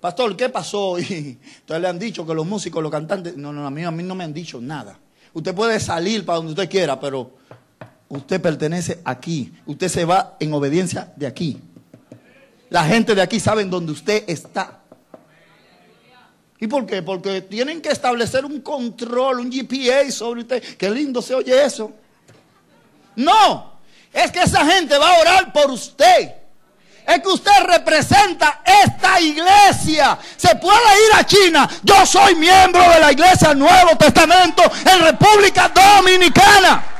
[0.00, 0.98] Pastor, ¿qué pasó?
[0.98, 3.90] Y entonces le han dicho que los músicos, los cantantes, no, no, a mí, a
[3.90, 4.98] mí no me han dicho nada.
[5.34, 7.32] Usted puede salir para donde usted quiera, pero
[8.12, 9.54] Usted pertenece aquí.
[9.64, 11.58] Usted se va en obediencia de aquí.
[12.68, 14.80] La gente de aquí sabe dónde usted está.
[16.60, 17.02] ¿Y por qué?
[17.02, 20.62] Porque tienen que establecer un control, un GPA sobre usted.
[20.76, 21.90] Qué lindo se oye eso.
[23.16, 23.80] No,
[24.12, 26.34] es que esa gente va a orar por usted.
[27.06, 30.18] Es que usted representa esta iglesia.
[30.36, 31.68] Se puede ir a China.
[31.82, 36.91] Yo soy miembro de la iglesia Nuevo Testamento en República Dominicana.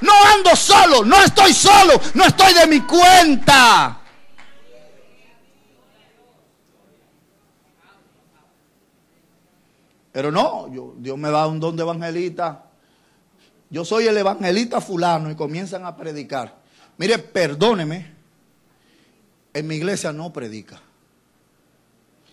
[0.00, 4.00] No ando solo, no estoy solo, no estoy de mi cuenta.
[10.12, 12.64] Pero no, Dios me da un don de evangelista.
[13.68, 16.56] Yo soy el evangelista fulano y comienzan a predicar.
[16.96, 18.14] Mire, perdóneme,
[19.54, 20.80] en mi iglesia no predica.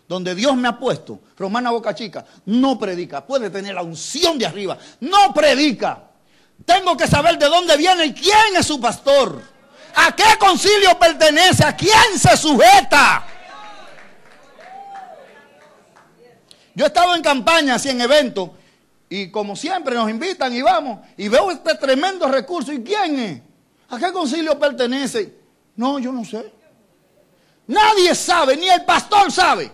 [0.07, 3.25] Donde Dios me ha puesto, Romana Boca Chica, no predica.
[3.25, 6.06] Puede tener la unción de arriba, no predica.
[6.65, 9.41] Tengo que saber de dónde viene y quién es su pastor.
[9.95, 11.63] ¿A qué concilio pertenece?
[11.63, 13.25] ¿A quién se sujeta?
[16.75, 18.51] Yo he estado en campañas y en eventos
[19.09, 22.71] y como siempre nos invitan y vamos y veo este tremendo recurso.
[22.71, 23.41] ¿Y quién es?
[23.89, 25.33] ¿A qué concilio pertenece?
[25.75, 26.51] No, yo no sé.
[27.67, 29.71] Nadie sabe, ni el pastor sabe.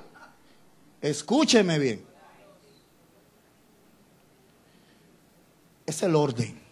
[1.02, 2.06] Escúcheme bien.
[5.86, 6.63] Es el orden.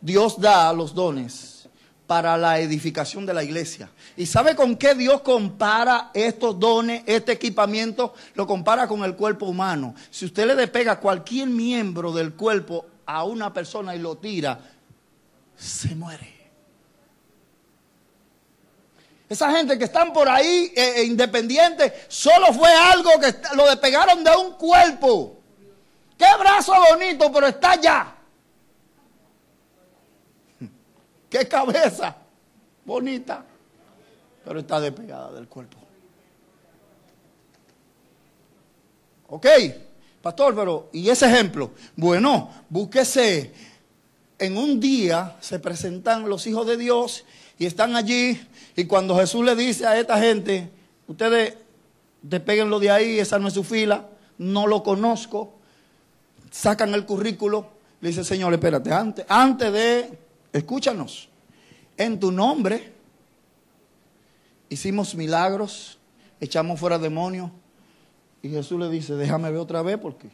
[0.00, 1.68] Dios da los dones
[2.06, 3.88] para la edificación de la iglesia.
[4.16, 8.14] ¿Y sabe con qué Dios compara estos dones, este equipamiento?
[8.34, 9.94] Lo compara con el cuerpo humano.
[10.10, 14.58] Si usted le despega cualquier miembro del cuerpo a una persona y lo tira,
[15.56, 16.40] se muere.
[19.28, 24.24] Esa gente que están por ahí eh, eh, independientes, solo fue algo que lo despegaron
[24.24, 25.38] de un cuerpo.
[26.18, 28.16] Qué brazo bonito, pero está allá.
[31.30, 32.16] Qué cabeza
[32.84, 33.44] bonita,
[34.44, 35.78] pero está despegada del cuerpo.
[39.28, 39.46] Ok,
[40.20, 41.70] pastor, pero ¿y ese ejemplo?
[41.94, 43.52] Bueno, búsquese.
[44.40, 47.24] En un día se presentan los hijos de Dios
[47.58, 48.40] y están allí.
[48.74, 50.68] Y cuando Jesús le dice a esta gente,
[51.06, 51.54] ustedes
[52.22, 55.54] despeguenlo de ahí, esa no es su fila, no lo conozco,
[56.50, 57.68] sacan el currículo,
[58.00, 60.18] le dice, Señor, espérate, antes, antes de
[60.52, 61.28] escúchanos,
[61.96, 62.92] en tu nombre
[64.70, 65.98] hicimos milagros,
[66.40, 67.50] echamos fuera demonios.
[68.42, 70.30] Y Jesús le dice, déjame ver otra vez porque...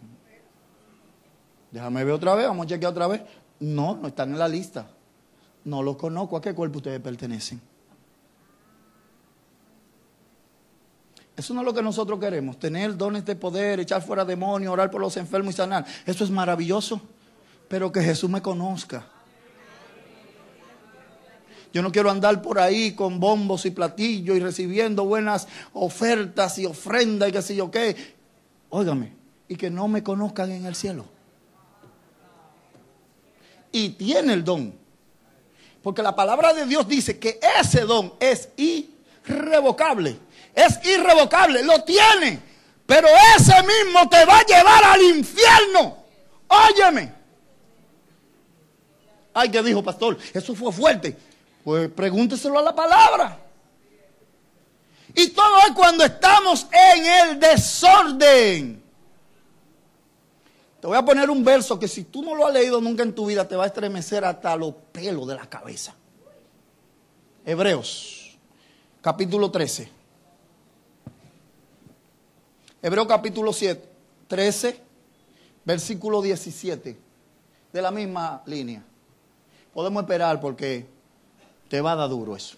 [1.72, 3.22] Déjame ver otra vez, vamos a chequear otra vez.
[3.58, 4.88] No, no están en la lista.
[5.64, 6.36] No los conozco.
[6.36, 7.60] ¿A qué cuerpo ustedes pertenecen?
[11.36, 12.58] Eso no es lo que nosotros queremos.
[12.58, 15.84] Tener dones de poder, echar fuera demonios, orar por los enfermos y sanar.
[16.06, 17.00] Eso es maravilloso.
[17.68, 19.06] Pero que Jesús me conozca.
[21.72, 26.66] Yo no quiero andar por ahí con bombos y platillos y recibiendo buenas ofertas y
[26.66, 27.96] ofrendas y qué sé yo qué.
[28.70, 29.12] Óigame,
[29.48, 31.04] y que no me conozcan en el cielo.
[33.72, 34.74] Y tiene el don.
[35.82, 40.16] Porque la palabra de Dios dice que ese don es irrevocable.
[40.54, 42.40] Es irrevocable, lo tiene.
[42.86, 45.96] Pero ese mismo te va a llevar al infierno.
[46.48, 47.12] Óyeme.
[49.34, 50.16] Ay, ¿qué dijo, pastor?
[50.32, 51.16] Eso fue fuerte.
[51.66, 53.40] Pues pregúnteselo a la palabra.
[55.12, 58.80] Y todo es cuando estamos en el desorden.
[60.80, 63.12] Te voy a poner un verso que si tú no lo has leído nunca en
[63.12, 65.96] tu vida te va a estremecer hasta los pelos de la cabeza.
[67.44, 68.38] Hebreos,
[69.00, 69.90] capítulo 13.
[72.80, 73.88] Hebreos capítulo 7,
[74.28, 74.80] 13,
[75.64, 76.96] versículo 17,
[77.72, 78.84] de la misma línea.
[79.74, 80.94] Podemos esperar porque
[81.68, 82.56] te va a dar duro eso.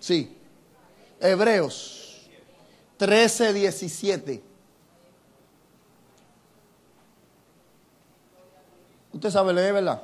[0.00, 0.36] Sí.
[1.20, 2.04] Hebreos
[2.96, 4.42] 13, 17.
[9.12, 10.02] Usted sabe leer, ¿verdad?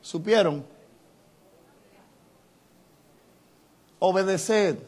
[0.00, 0.64] ¿Supieron?
[3.98, 4.78] Obedeced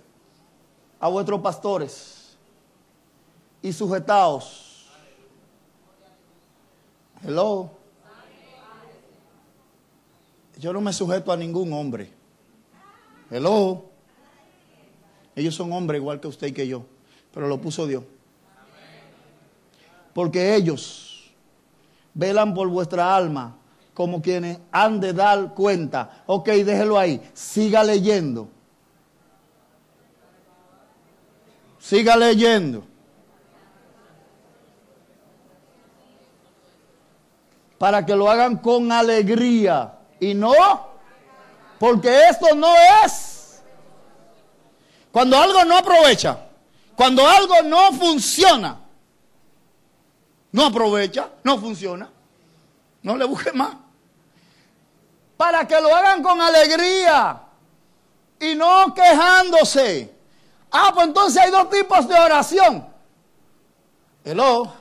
[0.98, 2.36] a vuestros pastores
[3.62, 4.88] y sujetaos.
[7.22, 7.83] Hello.
[10.58, 12.10] Yo no me sujeto a ningún hombre.
[13.30, 13.84] Hello.
[15.34, 16.84] Ellos son hombres igual que usted y que yo,
[17.32, 18.04] pero lo puso Dios.
[20.12, 21.32] Porque ellos
[22.14, 23.56] velan por vuestra alma
[23.94, 26.22] como quienes han de dar cuenta.
[26.26, 27.20] Ok, déjelo ahí.
[27.32, 28.48] Siga leyendo.
[31.80, 32.84] Siga leyendo.
[37.76, 40.54] Para que lo hagan con alegría y no,
[41.78, 43.62] porque esto no es.
[45.12, 46.38] Cuando algo no aprovecha,
[46.96, 48.80] cuando algo no funciona,
[50.50, 52.08] no aprovecha, no funciona,
[53.02, 53.76] no le busque más.
[55.36, 57.42] Para que lo hagan con alegría
[58.40, 60.14] y no quejándose.
[60.70, 62.86] Ah, pues entonces hay dos tipos de oración.
[64.24, 64.72] Hello.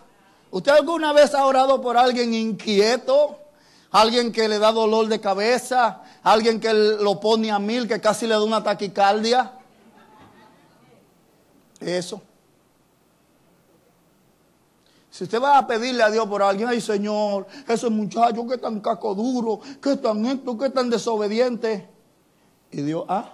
[0.52, 3.43] ¿Usted alguna vez ha orado por alguien inquieto?
[3.94, 8.28] Alguien que le da dolor de cabeza, alguien que lo pone a mil, que casi
[8.28, 9.54] le da una taquicardia.
[11.80, 12.22] Eso.
[15.12, 18.80] Si usted va a pedirle a Dios por alguien, ay Señor, esos muchachos que están
[18.80, 21.84] caco duro, que están esto, que están desobedientes.
[22.72, 23.30] Y Dios, ah,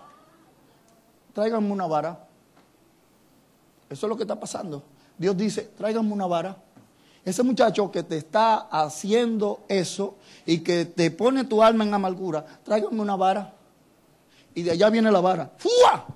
[1.34, 2.28] tráiganme una vara.
[3.90, 4.84] Eso es lo que está pasando.
[5.18, 6.58] Dios dice, tráiganme una vara.
[7.30, 10.18] Ese muchacho que te está haciendo eso
[10.48, 13.54] y que te pone tu alma en amargura, tráigame una vara.
[14.56, 15.54] y de allá viene la vara.
[15.56, 16.08] ¡Fua!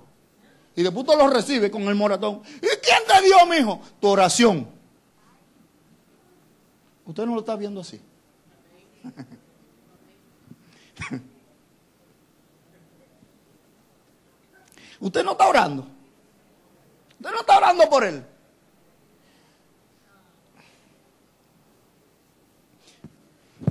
[0.76, 2.41] Y después tú lo recibe con el moratón.
[2.55, 3.80] ¿Y quién te dio, mijo?
[4.01, 4.68] Tu oración.
[7.05, 8.01] Usted no lo está viendo así.
[14.99, 15.86] Usted no está orando.
[17.20, 18.33] Usted no está orando por él.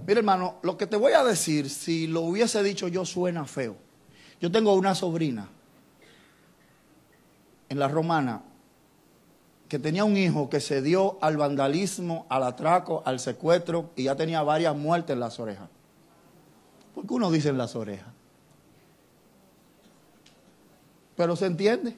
[0.07, 3.77] Mira, hermano, lo que te voy a decir, si lo hubiese dicho yo, suena feo.
[4.41, 5.49] Yo tengo una sobrina
[7.69, 8.43] en la romana
[9.69, 14.17] que tenía un hijo que se dio al vandalismo, al atraco, al secuestro y ya
[14.17, 15.69] tenía varias muertes en las orejas.
[16.95, 18.09] ¿Por qué uno dice en las orejas?
[21.17, 21.97] Pero se entiende.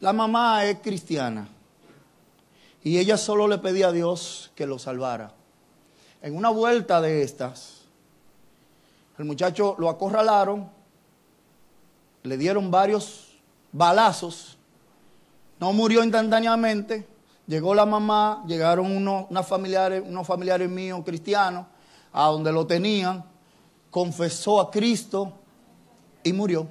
[0.00, 1.48] La mamá es cristiana
[2.84, 5.32] y ella solo le pedía a Dios que lo salvara.
[6.20, 7.80] En una vuelta de estas,
[9.18, 10.68] el muchacho lo acorralaron,
[12.22, 13.38] le dieron varios
[13.72, 14.58] balazos,
[15.58, 17.08] no murió instantáneamente,
[17.46, 21.66] llegó la mamá, llegaron unos, familiares, unos familiares míos cristianos
[22.12, 23.24] a donde lo tenían,
[23.90, 25.32] confesó a Cristo
[26.22, 26.66] y murió.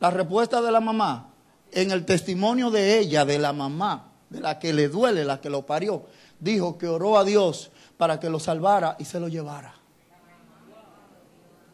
[0.00, 1.33] La respuesta de la mamá,
[1.74, 5.50] en el testimonio de ella, de la mamá, de la que le duele, la que
[5.50, 6.06] lo parió,
[6.38, 9.74] dijo que oró a Dios para que lo salvara y se lo llevara.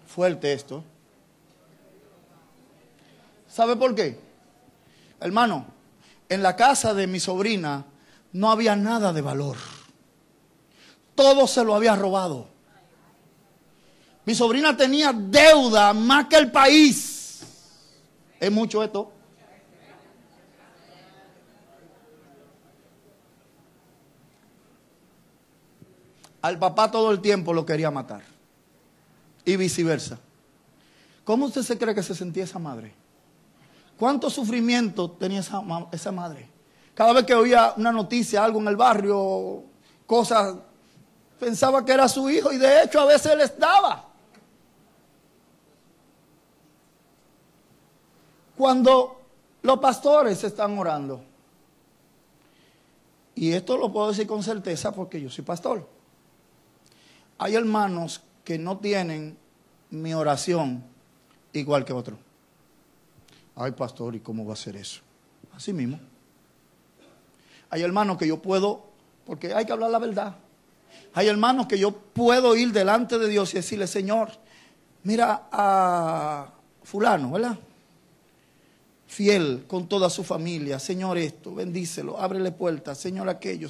[0.07, 0.83] Fuerte esto.
[3.47, 4.19] ¿Sabe por qué?
[5.21, 5.67] Hermano,
[6.29, 7.85] en la casa de mi sobrina
[8.33, 9.57] no había nada de valor.
[11.15, 12.49] Todo se lo había robado.
[14.25, 17.43] Mi sobrina tenía deuda más que el país.
[18.39, 19.20] ¿Es mucho esto?
[26.43, 28.23] Al papá todo el tiempo lo quería matar.
[29.45, 30.19] Y viceversa.
[31.25, 32.95] ¿Cómo usted se cree que se sentía esa madre?
[33.99, 36.49] ¿Cuánto sufrimiento tenía esa, madre?
[36.95, 39.63] Cada vez que oía una noticia, algo en el barrio,
[40.07, 40.57] cosas,
[41.39, 44.07] pensaba que era su hijo y de hecho a veces les daba.
[48.57, 49.21] Cuando
[49.63, 51.23] los pastores están orando,
[53.35, 56.00] y esto lo puedo decir con certeza porque yo soy pastor
[57.43, 59.35] hay hermanos que no tienen
[59.89, 60.85] mi oración
[61.55, 62.19] igual que otros.
[63.57, 65.01] Ay, pastor, ¿y cómo va a ser eso?
[65.55, 65.99] Así mismo.
[67.71, 68.85] Hay hermanos que yo puedo,
[69.25, 70.37] porque hay que hablar la verdad.
[71.15, 74.33] Hay hermanos que yo puedo ir delante de Dios y decirle, Señor,
[75.03, 77.59] mira a fulano, ¿verdad?
[79.07, 80.79] Fiel con toda su familia.
[80.79, 83.69] Señor esto, bendícelo, ábrele puertas, Señor aquello.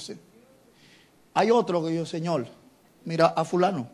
[1.34, 2.48] Hay otro que yo, Señor,
[3.04, 3.88] mira a fulano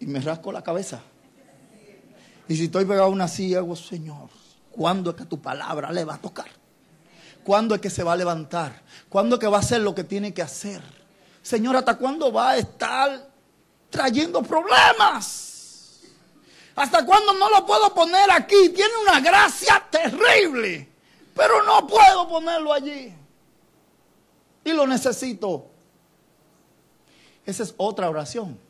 [0.00, 1.00] y me rasco la cabeza.
[2.48, 4.30] Y si estoy pegado a una silla, hago, Señor,
[4.70, 6.48] ¿cuándo es que tu palabra le va a tocar?
[7.44, 8.82] ¿Cuándo es que se va a levantar?
[9.08, 10.82] ¿Cuándo es que va a hacer lo que tiene que hacer?
[11.42, 13.28] Señor, ¿hasta cuándo va a estar
[13.90, 16.00] trayendo problemas?
[16.76, 18.68] ¿Hasta cuándo no lo puedo poner aquí?
[18.68, 20.88] Tiene una gracia terrible,
[21.34, 23.12] pero no puedo ponerlo allí.
[24.64, 25.70] Y lo necesito.
[27.48, 28.60] Esa es otra oración.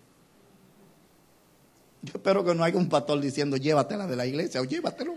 [2.00, 5.16] Yo espero que no haya un pastor diciendo llévatela de la iglesia o llévatelo.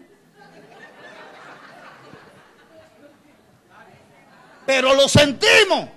[4.66, 5.89] Pero lo sentimos.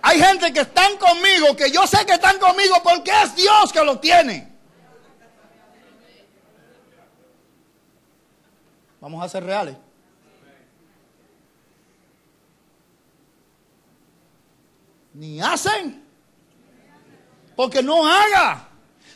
[0.00, 3.84] Hay gente que están conmigo, que yo sé que están conmigo porque es Dios que
[3.84, 4.50] lo tiene.
[8.98, 9.76] Vamos a ser reales.
[15.16, 16.04] Ni hacen.
[17.54, 18.68] Porque no haga.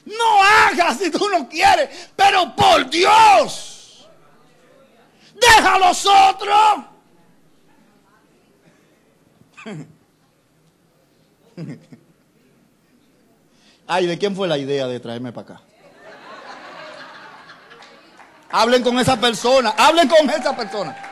[0.06, 2.10] No haga si tú no quieres.
[2.16, 4.08] Pero por Dios.
[5.34, 6.84] Deja a los otros.
[13.86, 15.62] Ay, ¿de quién fue la idea de traerme para acá?
[18.52, 19.74] Hablen con esa persona.
[19.76, 21.09] Hablen con esa persona.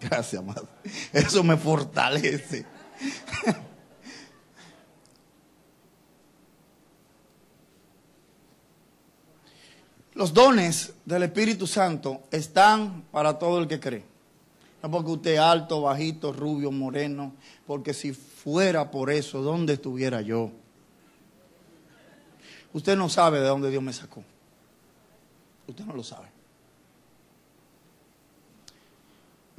[0.00, 0.66] Gracias, amado.
[1.12, 2.64] Eso me fortalece.
[10.14, 14.04] Los dones del Espíritu Santo están para todo el que cree.
[14.82, 17.34] No porque usted es alto, bajito, rubio, moreno,
[17.66, 20.50] porque si fuera por eso, ¿dónde estuviera yo?
[22.72, 24.22] Usted no sabe de dónde Dios me sacó.
[25.66, 26.28] Usted no lo sabe.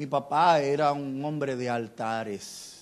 [0.01, 2.81] Mi papá era un hombre de altares.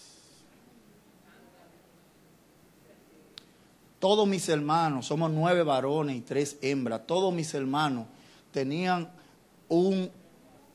[4.00, 8.06] Todos mis hermanos, somos nueve varones y tres hembras, todos mis hermanos
[8.54, 9.12] tenían
[9.68, 10.10] un,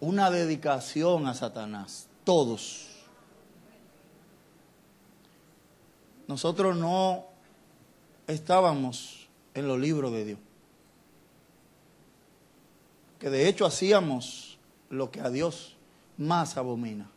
[0.01, 2.89] una dedicación a Satanás, todos.
[6.29, 7.25] Nosotros no
[8.27, 10.39] estábamos en los libros de Dios.
[13.19, 14.59] Que de hecho hacíamos
[14.91, 15.74] lo que a Dios
[16.17, 17.11] más abomina.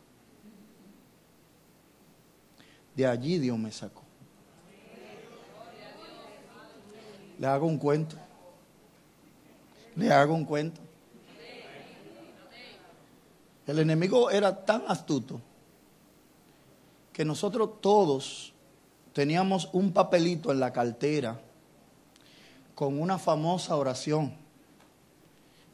[2.94, 4.02] De allí Dios me sacó.
[7.38, 8.16] Le hago un cuento.
[9.94, 10.80] Le hago un cuento.
[13.66, 15.40] El enemigo era tan astuto
[17.12, 18.54] que nosotros todos
[19.12, 21.40] teníamos un papelito en la cartera
[22.74, 24.32] con una famosa oración,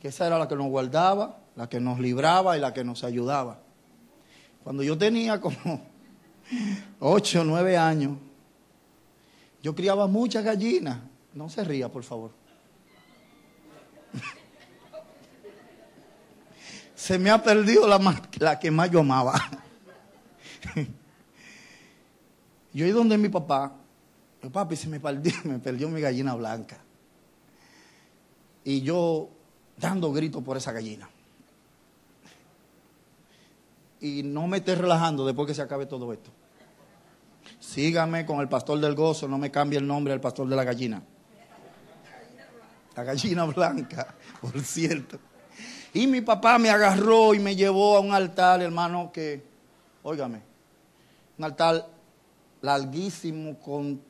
[0.00, 3.04] que esa era la que nos guardaba, la que nos libraba y la que nos
[3.04, 3.60] ayudaba.
[4.62, 5.82] Cuando yo tenía como
[7.00, 8.16] ocho o nueve años,
[9.62, 10.98] yo criaba muchas gallinas.
[11.32, 12.30] No se ría, por favor.
[16.94, 19.34] Se me ha perdido la, la que más yo amaba.
[22.74, 23.72] Yo ido donde mi papá,
[24.42, 26.76] mi papi se me perdió, me perdió mi gallina blanca.
[28.64, 29.28] Y yo
[29.76, 31.08] dando gritos por esa gallina.
[34.04, 36.30] Y no me esté relajando después que se acabe todo esto.
[37.58, 40.62] Sígame con el pastor del gozo, no me cambie el nombre al pastor de la
[40.62, 41.02] gallina.
[42.94, 45.18] La gallina blanca, por cierto.
[45.94, 49.42] Y mi papá me agarró y me llevó a un altar, hermano, que,
[50.02, 50.42] óigame,
[51.38, 51.88] un altar
[52.60, 54.02] larguísimo, con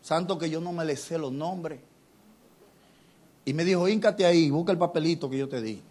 [0.00, 1.78] santo que yo no me le sé los nombres.
[3.44, 5.82] Y me dijo, híncate ahí, busca el papelito que yo te di.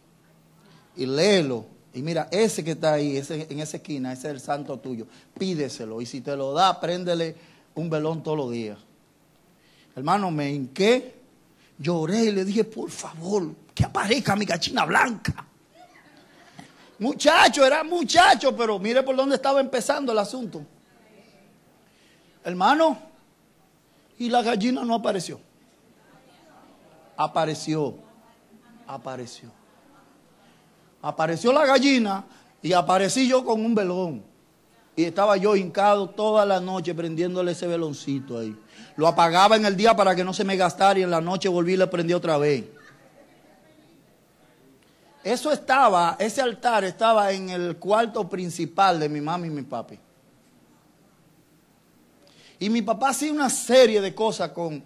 [0.95, 1.79] Y léelo.
[1.93, 5.07] Y mira, ese que está ahí, ese, en esa esquina, ese es el santo tuyo.
[5.37, 6.01] Pídeselo.
[6.01, 7.35] Y si te lo da, préndele
[7.75, 8.77] un velón todos los días.
[9.95, 11.15] Hermano, me hinqué,
[11.77, 15.45] lloré y le dije, por favor, que aparezca mi gachina blanca.
[16.99, 20.63] Muchacho, era muchacho, pero mire por dónde estaba empezando el asunto.
[22.43, 22.97] Hermano,
[24.17, 25.39] y la gallina no apareció.
[27.17, 27.95] Apareció,
[28.87, 29.60] apareció.
[31.01, 32.25] Apareció la gallina
[32.61, 34.23] y aparecí yo con un velón.
[34.95, 38.55] Y estaba yo hincado toda la noche prendiéndole ese veloncito ahí.
[38.97, 41.49] Lo apagaba en el día para que no se me gastara y en la noche
[41.49, 42.65] volví y le prendí otra vez.
[45.23, 49.97] Eso estaba, ese altar estaba en el cuarto principal de mi mamá y mi papi.
[52.59, 54.83] Y mi papá hacía una serie de cosas con,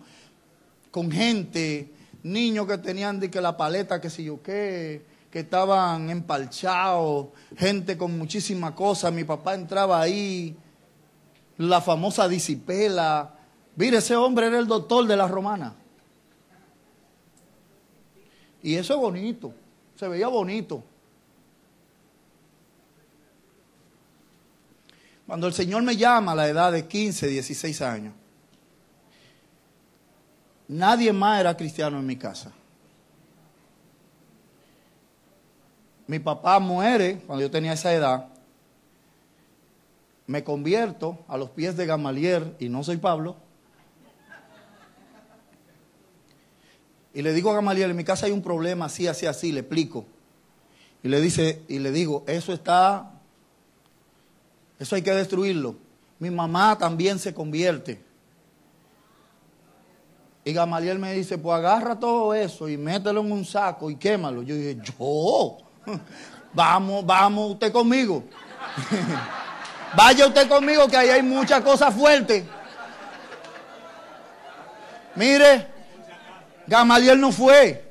[0.91, 1.91] con gente,
[2.23, 5.05] niños que tenían de que la paleta, que sé yo qué,
[5.35, 7.27] que estaban empalchados,
[7.57, 9.11] gente con muchísimas cosas.
[9.11, 10.55] Mi papá entraba ahí,
[11.57, 13.37] la famosa disipela.
[13.75, 15.75] Mire, ese hombre era el doctor de la romana.
[18.63, 19.53] Y eso es bonito,
[19.97, 20.81] se veía bonito.
[25.27, 28.13] Cuando el Señor me llama a la edad de 15, 16 años,
[30.69, 32.53] nadie más era cristiano en mi casa.
[36.07, 38.27] Mi papá muere cuando yo tenía esa edad.
[40.27, 43.35] Me convierto a los pies de Gamaliel y no soy Pablo.
[47.13, 49.61] Y le digo a Gamaliel, en mi casa hay un problema así, así, así, le
[49.61, 50.05] explico.
[51.01, 53.15] Y le dice, y le digo, eso está
[54.79, 55.75] eso hay que destruirlo.
[56.19, 58.03] Mi mamá también se convierte.
[60.43, 64.43] Y Gamaliel me dice, pues agarra todo eso y mételo en un saco y quémalo.
[64.43, 65.57] Yo dije, yo,
[66.53, 68.23] vamos, vamos usted conmigo.
[69.95, 72.43] Vaya usted conmigo que ahí hay muchas cosas fuertes.
[75.15, 75.67] Mire,
[76.67, 77.83] Gamaliel no fue.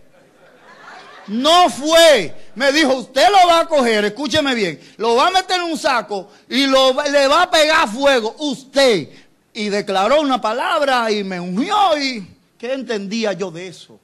[1.27, 2.35] No fue.
[2.55, 5.79] Me dijo, usted lo va a coger, escúcheme bien, lo va a meter en un
[5.79, 9.09] saco y lo, le va a pegar fuego usted.
[9.53, 12.29] Y declaró una palabra y me ungió y
[12.59, 13.99] ¿qué entendía yo de eso?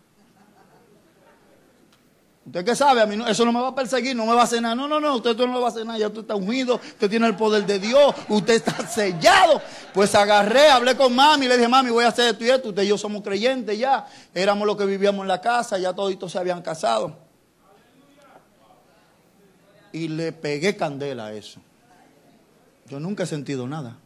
[2.46, 3.02] ¿Usted qué sabe?
[3.02, 4.74] A mí eso no me va a perseguir, no me va a hacer nada.
[4.74, 5.98] No, no, no, usted no me va a hacer nada.
[5.98, 9.60] Ya usted está ungido, usted tiene el poder de Dios, usted está sellado.
[9.92, 12.68] Pues agarré, hablé con mami, le dije, mami, voy a hacer esto y esto.
[12.70, 14.06] Usted y yo somos creyentes ya.
[14.34, 17.16] Éramos los que vivíamos en la casa, ya toditos se habían casado.
[19.92, 21.60] Y le pegué candela a eso.
[22.86, 23.96] Yo nunca he sentido nada.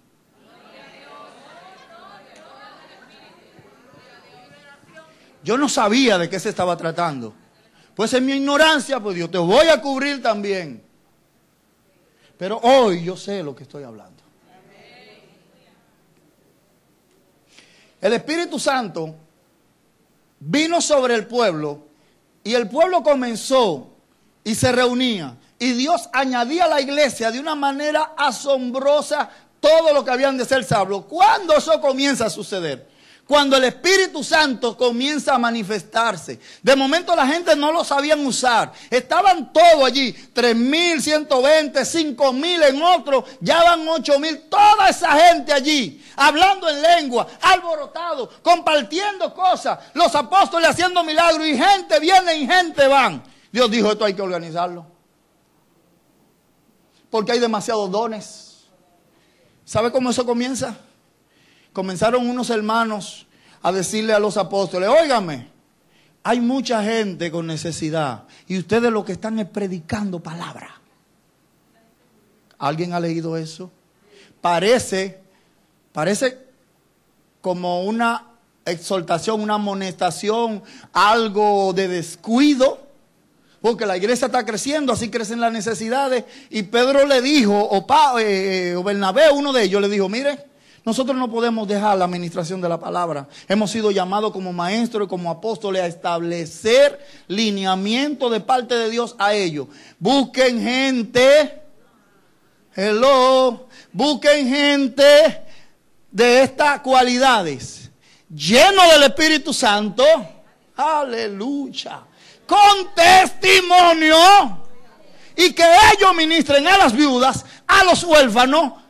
[5.45, 7.35] Yo no sabía de qué se estaba tratando.
[7.95, 10.83] Pues en mi ignorancia, pues Dios te voy a cubrir también.
[12.37, 14.23] Pero hoy yo sé lo que estoy hablando.
[18.01, 19.15] El Espíritu Santo
[20.41, 21.87] vino sobre el pueblo
[22.43, 23.89] y el pueblo comenzó
[24.43, 25.37] y se reunía.
[25.59, 29.31] Y Dios añadía a la iglesia de una manera asombrosa
[29.61, 31.07] todo lo que habían de ser salvos.
[31.07, 32.87] ¿Cuándo eso comienza a suceder?
[33.27, 36.39] Cuando el Espíritu Santo comienza a manifestarse.
[36.63, 38.71] De momento la gente no lo sabían usar.
[38.91, 40.13] Estaban todos allí.
[40.13, 43.25] 3.120, 5.000 en otro.
[43.41, 44.49] Ya van 8.000.
[44.51, 46.05] Toda esa gente allí.
[46.17, 47.27] Hablando en lengua.
[47.41, 48.29] Alborotado.
[48.43, 49.79] Compartiendo cosas.
[49.95, 51.47] Los apóstoles haciendo milagros.
[51.47, 53.23] Y gente viene y gente van.
[53.51, 54.85] Dios dijo esto hay que organizarlo.
[57.09, 58.67] Porque hay demasiados dones.
[59.65, 60.77] ¿Sabe cómo eso comienza?
[61.75, 63.27] Comenzaron unos hermanos
[63.61, 65.49] a decirle a los apóstoles, óigame,
[66.23, 70.81] hay mucha gente con necesidad y ustedes lo que están es predicando palabra.
[72.59, 73.71] ¿Alguien ha leído eso?
[74.41, 75.21] Parece,
[75.93, 76.39] parece
[77.43, 78.29] como una
[78.65, 80.63] exhortación, una amonestación,
[80.93, 82.87] algo de descuido,
[83.61, 86.25] porque la iglesia está creciendo, así crecen las necesidades.
[86.51, 90.54] Y Pedro le dijo, o, pa, eh, o Bernabé, uno de ellos, le dijo, mire,
[90.85, 93.27] nosotros no podemos dejar la administración de la palabra.
[93.49, 99.17] Hemos sido llamados como maestros y como apóstoles a establecer lineamiento de parte de Dios
[99.19, 99.69] a ellos.
[99.99, 101.63] Busquen gente,
[102.77, 105.43] hello, busquen gente
[106.11, 107.91] de estas cualidades,
[108.29, 110.05] lleno del Espíritu Santo,
[110.77, 112.03] aleluya,
[112.47, 114.19] con testimonio,
[115.35, 118.84] y que ellos ministren a las viudas, a los huérfanos,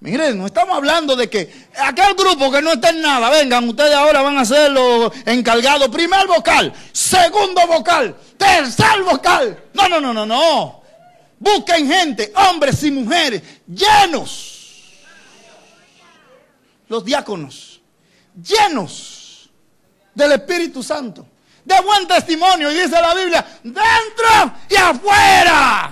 [0.00, 3.94] Miren, no estamos hablando de que aquel grupo que no está en nada, vengan, ustedes
[3.94, 5.90] ahora van a ser los encargados.
[5.90, 9.64] Primer vocal, segundo vocal, tercer vocal.
[9.74, 10.82] No, no, no, no, no.
[11.38, 14.94] Busquen gente, hombres y mujeres, llenos.
[16.88, 17.82] Los diáconos,
[18.34, 19.50] llenos
[20.14, 21.26] del Espíritu Santo,
[21.62, 22.70] de buen testimonio.
[22.70, 25.90] Y dice la Biblia, dentro y afuera.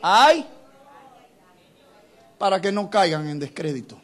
[0.00, 0.53] Ay
[2.38, 4.00] para que no caigan en descrédito.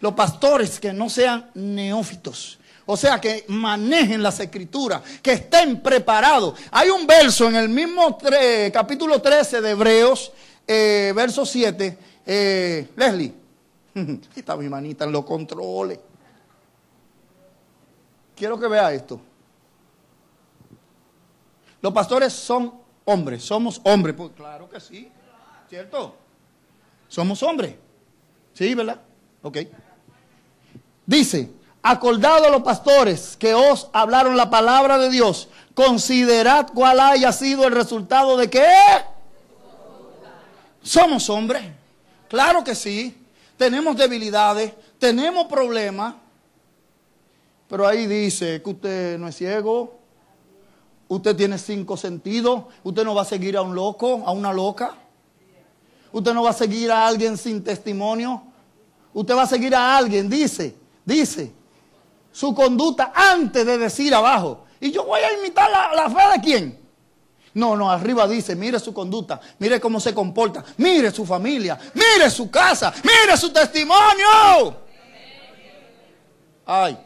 [0.00, 6.58] Los pastores que no sean neófitos, o sea, que manejen las escrituras, que estén preparados.
[6.70, 8.18] Hay un verso en el mismo
[8.72, 10.32] capítulo 13 de Hebreos,
[10.66, 11.98] eh, verso 7.
[12.26, 13.32] Eh, Leslie,
[14.36, 15.98] está mi manita en los controles.
[18.36, 19.20] Quiero que vea esto.
[21.80, 24.14] Los pastores son hombres, somos hombres.
[24.16, 25.10] Pues claro que sí,
[25.68, 26.16] ¿cierto?
[27.08, 27.76] Somos hombres.
[28.52, 29.00] ¿Sí, verdad?
[29.42, 29.58] Ok.
[31.06, 31.50] Dice,
[31.82, 37.66] acordado a los pastores que os hablaron la palabra de Dios, considerad cuál haya sido
[37.66, 38.72] el resultado de qué.
[40.82, 41.64] Somos hombres.
[42.28, 43.20] Claro que sí.
[43.56, 46.14] Tenemos debilidades, tenemos problemas.
[47.68, 49.98] Pero ahí dice que usted no es ciego,
[51.08, 54.94] usted tiene cinco sentidos, usted no va a seguir a un loco, a una loca.
[56.14, 58.40] Usted no va a seguir a alguien sin testimonio.
[59.12, 61.52] Usted va a seguir a alguien, dice, dice,
[62.30, 64.64] su conducta antes de decir abajo.
[64.78, 66.78] Y yo voy a imitar la, fe de quién.
[67.54, 72.30] No, no, arriba dice, mire su conducta, mire cómo se comporta, mire su familia, mire
[72.30, 74.76] su casa, mire su testimonio.
[76.64, 76.96] Ay.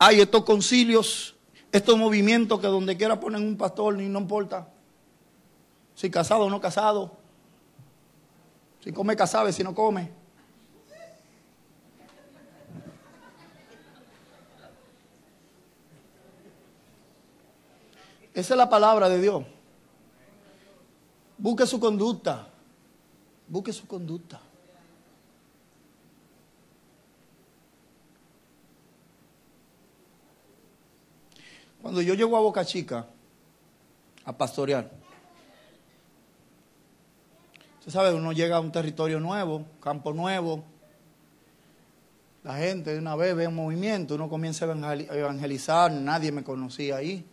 [0.00, 1.36] Hay estos concilios,
[1.70, 4.66] estos movimientos que donde quiera ponen un pastor, ni no importa.
[6.00, 7.10] Si casado o no casado.
[8.82, 10.10] Si come, casabe, si no come.
[18.32, 19.44] Esa es la palabra de Dios.
[21.36, 22.48] Busque su conducta.
[23.46, 24.40] Busque su conducta.
[31.82, 33.06] Cuando yo llego a Boca Chica
[34.24, 34.99] a pastorear,
[37.80, 40.62] Usted sabe, uno llega a un territorio nuevo, campo nuevo,
[42.44, 46.96] la gente de una vez ve un movimiento, uno comienza a evangelizar, nadie me conocía
[46.96, 47.24] ahí.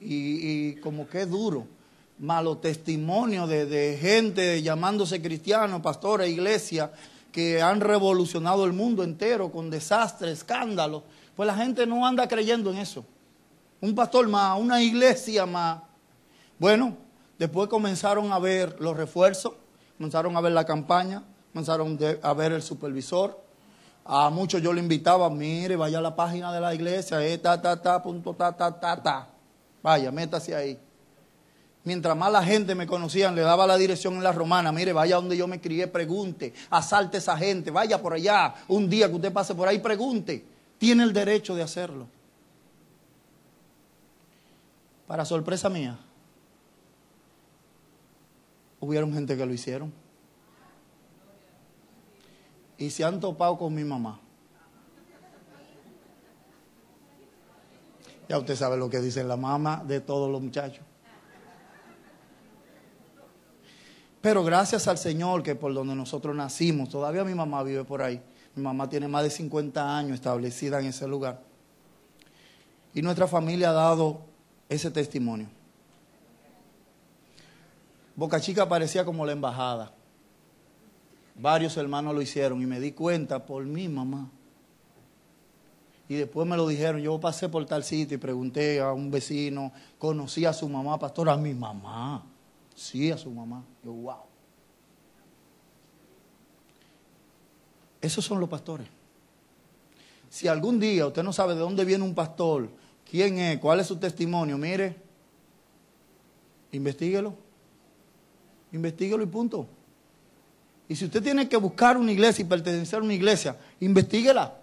[0.00, 1.66] Y, como que duro,
[2.18, 6.88] malo testimonio de, de gente llamándose cristianos, pastores, iglesias,
[7.30, 11.02] que han revolucionado el mundo entero con desastres, escándalos.
[11.36, 13.04] Pues la gente no anda creyendo en eso.
[13.82, 15.82] Un pastor más, una iglesia más.
[16.58, 16.96] Bueno,
[17.42, 19.54] Después comenzaron a ver los refuerzos,
[19.98, 23.36] comenzaron a ver la campaña, comenzaron a ver el supervisor,
[24.04, 27.60] A muchos yo le invitaba, mire, vaya a la página de la iglesia, eh, ta,
[27.60, 29.26] ta, ta, punto, ta, ta, ta, ta.
[29.82, 30.78] Vaya, métase ahí.
[31.82, 34.70] Mientras más la gente me conocían, le daba la dirección en la romana.
[34.70, 38.54] Mire, vaya donde yo me crié, pregunte, asalte esa gente, vaya por allá.
[38.68, 40.44] Un día que usted pase por ahí, pregunte.
[40.78, 42.06] Tiene el derecho de hacerlo.
[45.08, 45.98] Para sorpresa mía,
[48.82, 49.92] hubieron gente que lo hicieron.
[52.76, 54.20] Y se han topado con mi mamá.
[58.28, 60.84] Ya usted sabe lo que dice la mamá de todos los muchachos.
[64.20, 68.20] Pero gracias al Señor que por donde nosotros nacimos, todavía mi mamá vive por ahí.
[68.56, 71.40] Mi mamá tiene más de 50 años establecida en ese lugar.
[72.94, 74.22] Y nuestra familia ha dado
[74.68, 75.61] ese testimonio.
[78.14, 79.92] Boca Chica parecía como la embajada.
[81.34, 84.30] Varios hermanos lo hicieron y me di cuenta por mi mamá.
[86.08, 89.72] Y después me lo dijeron, yo pasé por tal sitio y pregunté a un vecino,
[89.98, 92.22] conocí a su mamá, pastor, a mi mamá.
[92.74, 93.64] Sí, a su mamá.
[93.82, 94.16] Yo, wow.
[98.02, 98.86] Esos son los pastores.
[100.28, 102.68] Si algún día usted no sabe de dónde viene un pastor,
[103.08, 104.96] quién es, cuál es su testimonio, mire,
[106.72, 107.34] investiguelo.
[108.72, 109.68] Investíguelo y punto.
[110.88, 114.54] Y si usted tiene que buscar una iglesia y pertenecer a una iglesia, investiguela.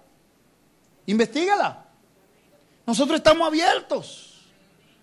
[1.05, 1.86] Investíguela.
[2.86, 4.41] Nosotros estamos abiertos.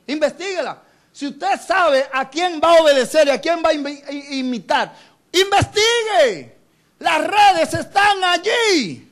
[0.07, 0.83] Investíguela.
[1.13, 4.95] Si usted sabe a quién va a obedecer y a quién va a imitar,
[5.33, 6.57] investigue.
[6.99, 9.03] Las redes están allí.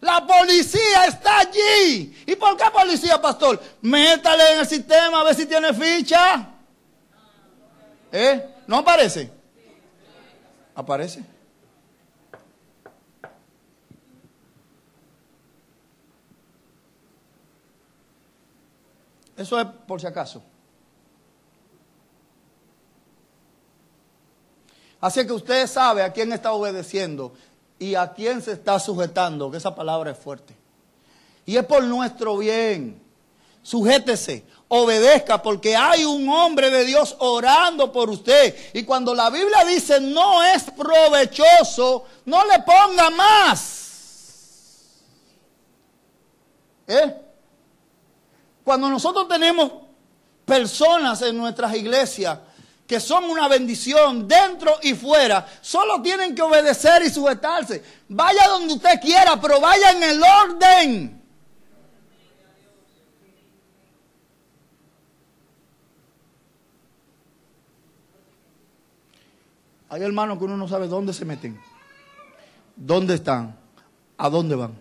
[0.00, 2.16] La policía está allí.
[2.26, 3.60] ¿Y por qué policía, pastor?
[3.80, 6.55] Métale en el sistema a ver si tiene ficha.
[8.18, 8.48] ¿Eh?
[8.66, 9.30] ¿No aparece?
[10.74, 11.22] Aparece.
[19.36, 20.42] Eso es por si acaso.
[24.98, 27.34] Así que usted sabe a quién está obedeciendo
[27.78, 30.56] y a quién se está sujetando, que esa palabra es fuerte.
[31.44, 32.98] Y es por nuestro bien.
[33.60, 38.54] Sujétese, obedezca, porque hay un hombre de Dios orando por usted.
[38.74, 43.82] Y cuando la Biblia dice no es provechoso, no le ponga más.
[46.88, 47.14] ¿Eh?
[48.64, 49.70] Cuando nosotros tenemos
[50.44, 52.38] personas en nuestras iglesias
[52.86, 57.82] que son una bendición dentro y fuera, solo tienen que obedecer y sujetarse.
[58.08, 61.15] Vaya donde usted quiera, pero vaya en el orden.
[69.96, 71.58] Hay hermanos que uno no sabe dónde se meten,
[72.76, 73.56] dónde están,
[74.18, 74.72] a dónde van.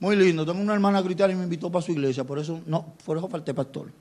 [0.00, 0.44] Muy lindo.
[0.44, 2.24] Tengo una hermana cristiana y me invitó para su iglesia.
[2.24, 3.92] Por eso, no, por eso falté pastor.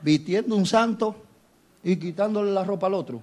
[0.00, 1.16] Vistiendo un santo
[1.82, 3.20] y quitándole la ropa al otro.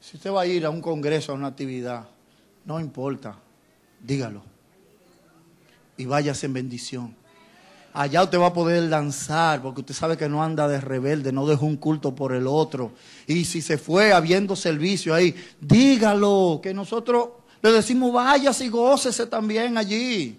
[0.00, 2.06] Si usted va a ir a un congreso, a una actividad,
[2.64, 3.34] no importa,
[4.00, 4.44] dígalo.
[5.96, 7.19] Y váyase en bendición.
[7.92, 11.46] Allá usted va a poder danzar, porque usted sabe que no anda de rebelde, no
[11.46, 12.92] dejó un culto por el otro.
[13.26, 17.30] Y si se fue habiendo servicio ahí, dígalo, que nosotros
[17.60, 20.38] le decimos, vaya y gócese también allí.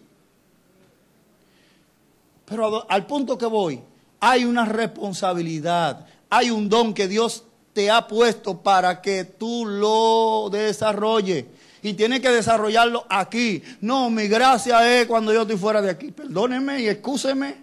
[2.46, 3.82] Pero al punto que voy,
[4.20, 7.44] hay una responsabilidad, hay un don que Dios
[7.74, 11.46] te ha puesto para que tú lo desarrolles
[11.82, 13.64] y tiene que desarrollarlo aquí.
[13.82, 16.12] No, mi gracia es cuando yo estoy fuera de aquí.
[16.12, 17.58] Perdóneme y excúseme.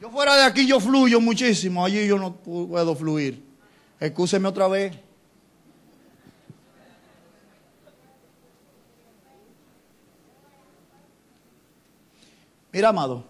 [0.00, 3.44] Yo fuera de aquí yo fluyo muchísimo, allí yo no puedo fluir.
[3.98, 4.96] Excúseme otra vez.
[12.72, 13.24] Mira, amado,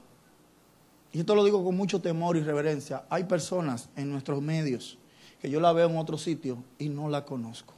[1.12, 4.99] y esto lo digo con mucho temor y reverencia, hay personas en nuestros medios
[5.40, 7.74] que yo la veo en otro sitio y no la conozco.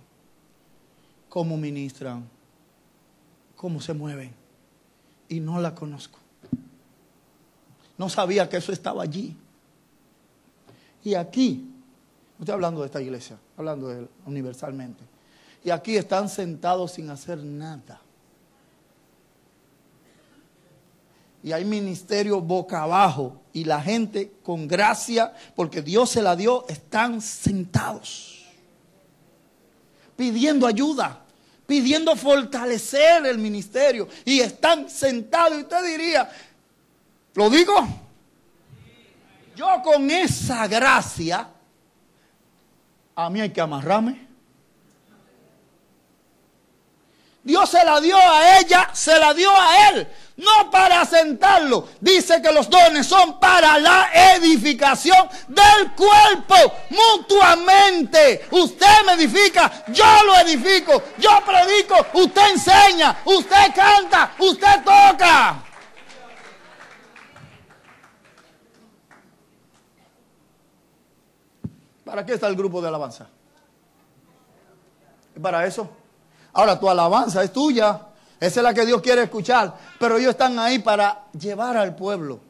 [1.28, 2.28] Cómo ministran,
[3.56, 4.32] cómo se mueven
[5.28, 6.18] y no la conozco.
[7.96, 9.36] No sabía que eso estaba allí.
[11.04, 11.70] Y aquí,
[12.38, 15.02] estoy hablando de esta iglesia, hablando de universalmente.
[15.64, 18.00] Y aquí están sentados sin hacer nada.
[21.42, 26.66] y hay ministerio boca abajo y la gente con gracia, porque Dios se la dio,
[26.68, 28.44] están sentados,
[30.16, 31.20] pidiendo ayuda,
[31.66, 35.58] pidiendo fortalecer el ministerio y están sentados.
[35.58, 36.30] Y usted diría,
[37.34, 37.74] ¿lo digo?
[39.54, 41.48] yo con esa gracia,
[43.14, 44.28] a mí hay que amarrarme.
[47.44, 51.88] Dios se la dio a ella, se la dio a él, no para sentarlo.
[52.00, 56.54] Dice que los dones son para la edificación del cuerpo
[56.90, 58.46] mutuamente.
[58.50, 65.62] Usted me edifica, yo lo edifico, yo predico, usted enseña, usted canta, usted toca.
[72.04, 73.26] ¿Para qué está el grupo de alabanza?
[75.40, 75.88] ¿Para eso?
[76.52, 77.98] Ahora tu alabanza es tuya,
[78.42, 82.40] esa es la que Dios quiere escuchar, pero ellos están ahí para llevar al pueblo.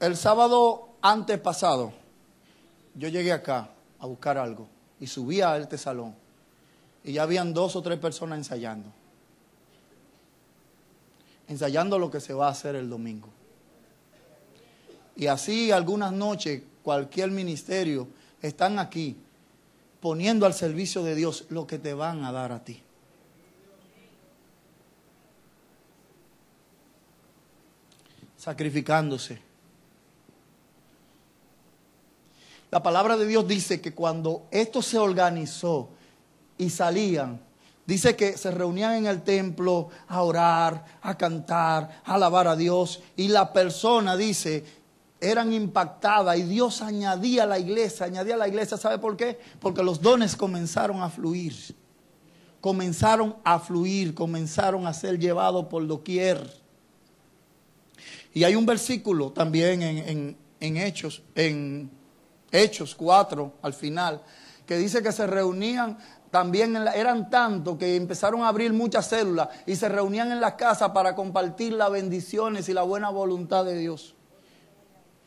[0.00, 1.92] El sábado antes pasado,
[2.96, 4.66] yo llegué acá a buscar algo
[4.98, 6.16] y subí a este salón
[7.04, 8.90] y ya habían dos o tres personas ensayando.
[11.46, 13.28] Ensayando lo que se va a hacer el domingo.
[15.14, 18.08] Y así algunas noches, cualquier ministerio,
[18.42, 19.16] están aquí
[20.00, 22.82] poniendo al servicio de Dios lo que te van a dar a ti.
[28.36, 29.40] Sacrificándose.
[32.70, 35.88] La palabra de Dios dice que cuando esto se organizó
[36.58, 37.40] y salían,
[37.86, 43.00] dice que se reunían en el templo a orar, a cantar, a alabar a Dios.
[43.16, 44.64] Y la persona dice
[45.20, 49.38] eran impactadas y Dios añadía a la iglesia, añadía a la iglesia, ¿sabe por qué?
[49.60, 51.54] Porque los dones comenzaron a fluir,
[52.60, 56.48] comenzaron a fluir, comenzaron a ser llevados por doquier.
[58.32, 60.36] Y hay un versículo también en,
[60.76, 61.90] Hechos, en
[62.52, 64.22] Hechos 4 al final,
[64.66, 65.98] que dice que se reunían
[66.30, 70.90] también eran tantos que empezaron a abrir muchas células y se reunían en las casas
[70.90, 74.14] para compartir las bendiciones y la buena voluntad de Dios.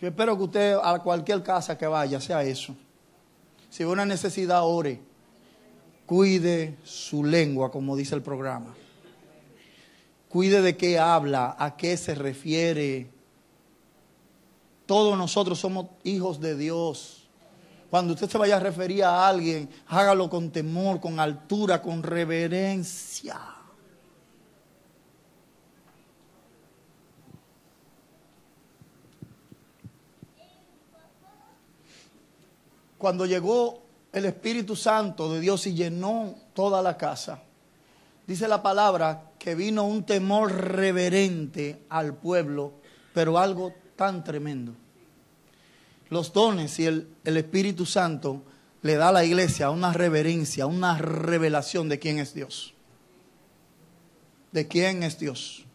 [0.01, 2.75] Yo espero que usted a cualquier casa que vaya sea eso.
[3.69, 4.99] Si ve una necesidad, ore.
[6.07, 8.73] Cuide su lengua, como dice el programa.
[10.27, 13.11] Cuide de qué habla, a qué se refiere.
[14.87, 17.29] Todos nosotros somos hijos de Dios.
[17.91, 23.39] Cuando usted se vaya a referir a alguien, hágalo con temor, con altura, con reverencia.
[33.01, 33.81] Cuando llegó
[34.13, 37.41] el Espíritu Santo de Dios y llenó toda la casa,
[38.27, 42.73] dice la palabra que vino un temor reverente al pueblo,
[43.11, 44.73] pero algo tan tremendo.
[46.09, 48.43] Los dones y el, Espíritu Santo
[48.83, 52.75] le da a la iglesia una reverencia, una revelación de quién es Dios.
[54.51, 55.65] De quién es Dios.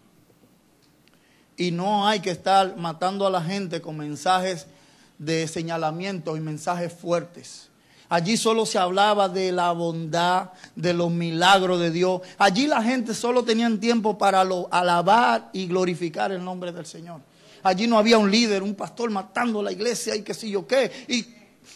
[1.56, 4.68] Y no hay que estar matando a la gente con mensajes
[5.18, 7.68] de señalamientos y mensajes fuertes.
[8.08, 12.20] Allí solo se hablaba de la bondad, de los milagros de Dios.
[12.38, 17.20] Allí la gente solo tenía tiempo para alabar y glorificar el nombre del Señor.
[17.64, 21.04] Allí no había un líder, un pastor matando la iglesia y qué sé yo qué.
[21.08, 21.26] Y,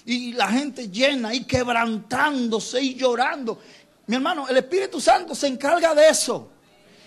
[0.05, 3.59] y la gente llena y quebrantándose y llorando.
[4.07, 6.49] Mi hermano, el Espíritu Santo se encarga de eso.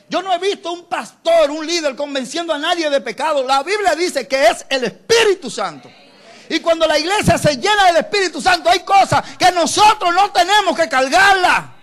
[0.10, 3.48] Yo no he visto un pastor, un líder convenciendo a nadie de pecado.
[3.48, 5.90] La Biblia dice que es el Espíritu Santo.
[6.54, 10.78] Y cuando la iglesia se llena del Espíritu Santo, hay cosas que nosotros no tenemos
[10.78, 11.74] que cargarla.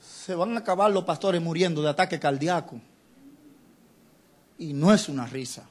[0.00, 2.80] Se van a acabar los pastores muriendo de ataque cardíaco.
[4.58, 5.68] Y no es una risa.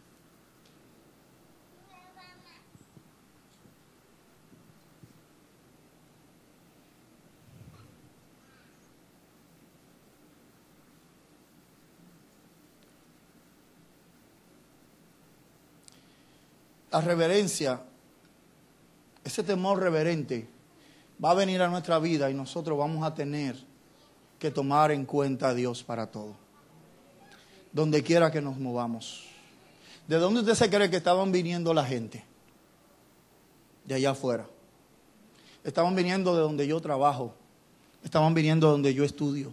[16.96, 17.82] La reverencia,
[19.22, 20.48] ese temor reverente,
[21.22, 23.58] va a venir a nuestra vida y nosotros vamos a tener
[24.40, 26.38] que tomar en cuenta a Dios para todo.
[27.74, 29.26] Donde quiera que nos movamos.
[30.08, 32.24] ¿De dónde usted se cree que estaban viniendo la gente?
[33.84, 34.48] De allá afuera.
[35.66, 37.36] Estaban viniendo de donde yo trabajo.
[38.06, 39.52] Estaban viniendo de donde yo estudio.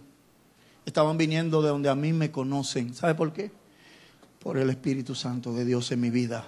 [0.85, 2.93] Estaban viniendo de donde a mí me conocen.
[2.93, 3.51] ¿Sabe por qué?
[4.39, 6.45] Por el Espíritu Santo de Dios en mi vida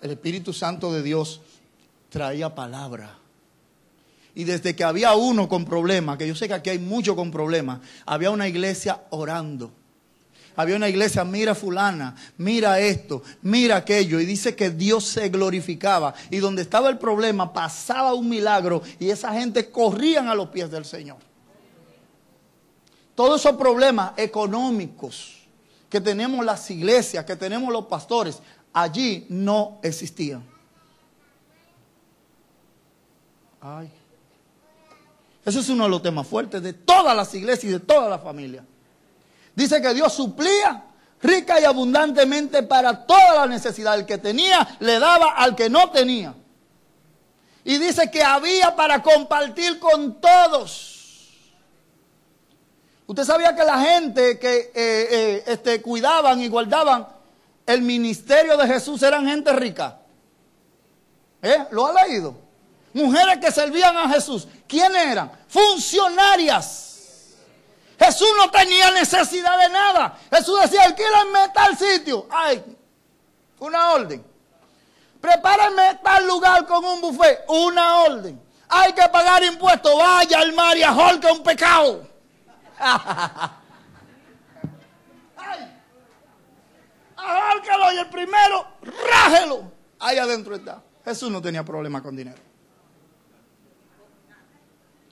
[0.00, 1.40] el Espíritu Santo de Dios
[2.08, 3.18] traía palabra.
[4.34, 7.30] Y desde que había uno con problemas, que yo sé que aquí hay muchos con
[7.30, 9.72] problemas, había una iglesia orando.
[10.54, 14.18] Había una iglesia, mira fulana, mira esto, mira aquello.
[14.18, 16.14] Y dice que Dios se glorificaba.
[16.30, 20.68] Y donde estaba el problema pasaba un milagro y esa gente corrían a los pies
[20.68, 21.18] del Señor.
[23.14, 25.36] Todos esos problemas económicos
[25.88, 28.40] que tenemos las iglesias, que tenemos los pastores,
[28.72, 30.44] allí no existían.
[33.60, 33.90] Ay.
[35.44, 38.18] Ese es uno de los temas fuertes de todas las iglesias y de toda la
[38.18, 38.64] familia.
[39.54, 40.84] Dice que Dios suplía
[41.22, 43.98] rica y abundantemente para toda la necesidad.
[43.98, 46.34] El que tenía le daba al que no tenía.
[47.64, 50.98] Y dice que había para compartir con todos.
[53.06, 57.08] Usted sabía que la gente que eh, eh, este, cuidaban y guardaban
[57.68, 59.98] el ministerio de Jesús eran gente rica.
[61.42, 61.66] ¿Eh?
[61.70, 62.34] ¿Lo ha leído?
[62.94, 64.48] Mujeres que servían a Jesús.
[64.66, 65.30] ¿Quiénes eran?
[65.48, 67.34] Funcionarias.
[67.98, 70.18] Jesús no tenía necesidad de nada.
[70.32, 72.26] Jesús decía, alquílenme tal sitio.
[72.30, 72.64] Ay,
[73.58, 74.24] una orden.
[75.20, 77.44] Prepárenme tal lugar con un buffet.
[77.48, 78.40] Una orden.
[78.66, 79.94] Hay que pagar impuestos.
[79.94, 82.08] Vaya al mar y ajolque un pecado.
[87.94, 88.66] Y el primero,
[89.10, 89.72] rájelo.
[89.98, 90.82] Ahí adentro está.
[91.04, 92.38] Jesús no tenía problema con dinero.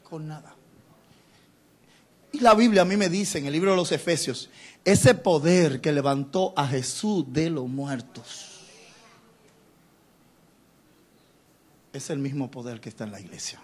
[0.03, 0.55] Con nada.
[2.33, 4.51] Y la Biblia a mí me dice en el libro de los Efesios,
[4.85, 8.61] ese poder que levantó a Jesús de los muertos,
[11.93, 13.59] es el mismo poder que está en la iglesia.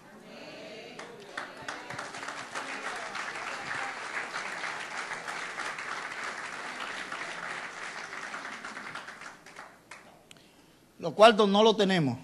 [11.03, 12.17] Los cuartos no lo tenemos,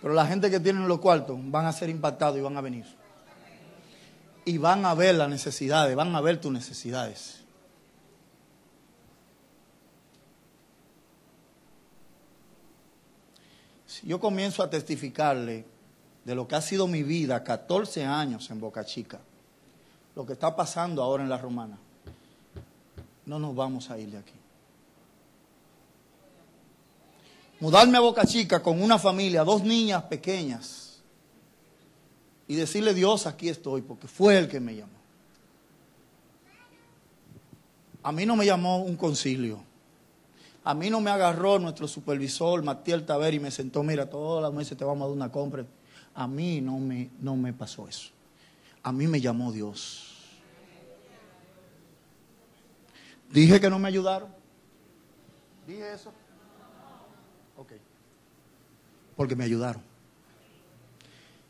[0.00, 2.86] pero la gente que tiene los cuartos van a ser impactados y van a venir
[4.46, 7.44] y van a ver las necesidades, van a ver tus necesidades.
[13.86, 15.66] Si yo comienzo a testificarle
[16.24, 19.20] de lo que ha sido mi vida, 14 años en Boca Chica,
[20.16, 21.78] lo que está pasando ahora en la Romana,
[23.26, 24.39] no nos vamos a ir de aquí.
[27.60, 31.02] Mudarme a Boca Chica con una familia, dos niñas pequeñas,
[32.48, 34.98] y decirle, Dios, aquí estoy, porque fue el que me llamó.
[38.02, 39.62] A mí no me llamó un concilio.
[40.64, 44.52] A mí no me agarró nuestro supervisor, Matiel Taver, y me sentó, mira, todas las
[44.52, 45.64] meses te vamos a dar una compra.
[46.14, 48.10] A mí no me, no me pasó eso.
[48.82, 50.06] A mí me llamó Dios.
[53.30, 54.28] Dije que no me ayudaron.
[55.66, 56.12] Dije eso.
[57.56, 57.72] Ok.
[59.20, 59.82] Porque me ayudaron.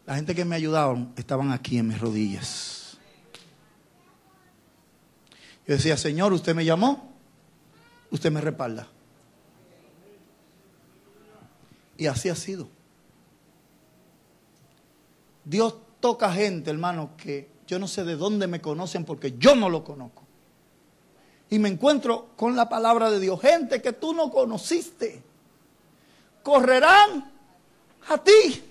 [0.04, 2.98] La gente que me ayudaban estaban aquí en mis rodillas.
[5.68, 7.14] Yo decía, Señor, usted me llamó,
[8.10, 8.88] usted me respalda.
[11.96, 12.66] Y así ha sido.
[15.44, 19.70] Dios toca gente, hermano, que yo no sé de dónde me conocen porque yo no
[19.70, 20.24] lo conozco.
[21.48, 23.40] Y me encuentro con la palabra de Dios.
[23.40, 25.22] Gente que tú no conociste.
[26.42, 27.38] Correrán
[28.08, 28.64] a ti.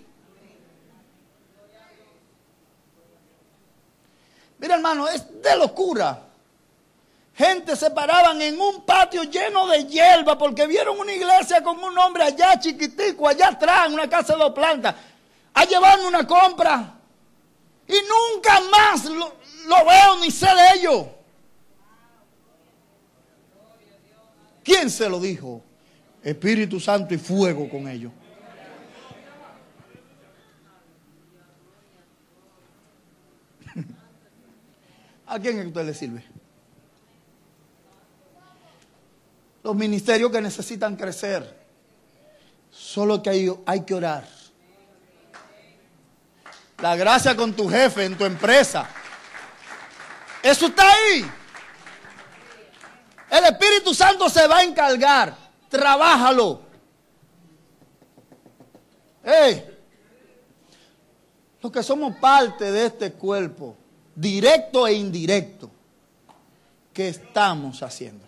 [4.59, 6.25] Mira hermano, es de locura.
[7.33, 11.97] Gente se paraban en un patio lleno de hierba porque vieron una iglesia con un
[11.97, 14.93] hombre allá chiquitico, allá atrás, en una casa de dos plantas,
[15.53, 16.95] a llevarme una compra.
[17.87, 19.33] Y nunca más lo,
[19.67, 21.07] lo veo ni sé de ello.
[24.61, 25.63] ¿Quién se lo dijo?
[26.21, 28.11] Espíritu Santo y fuego con ellos.
[35.29, 36.23] ¿A quién es que usted le sirve?
[39.61, 41.55] Los ministerios que necesitan crecer.
[42.71, 44.27] Solo que hay, hay que orar.
[46.81, 48.89] La gracia con tu jefe, en tu empresa.
[50.41, 51.29] Eso está ahí.
[53.29, 55.37] El Espíritu Santo se va a encargar.
[55.69, 56.61] Trabájalo.
[59.23, 59.77] Hey,
[61.61, 63.77] los que somos parte de este cuerpo,
[64.19, 65.71] directo e indirecto,
[66.93, 68.25] que estamos haciendo.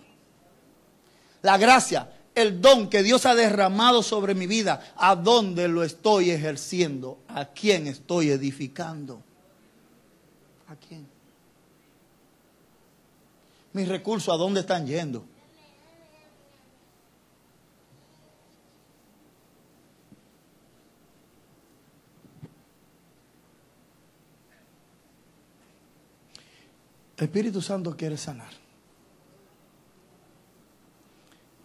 [1.42, 6.30] La gracia, el don que Dios ha derramado sobre mi vida, ¿a dónde lo estoy
[6.30, 7.18] ejerciendo?
[7.28, 9.22] ¿A quién estoy edificando?
[10.68, 11.06] ¿A quién?
[13.74, 15.24] Mis recursos, ¿a dónde están yendo?
[27.22, 28.50] El Espíritu Santo quiere sanar.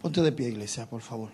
[0.00, 1.30] Ponte de pie, iglesia, por favor.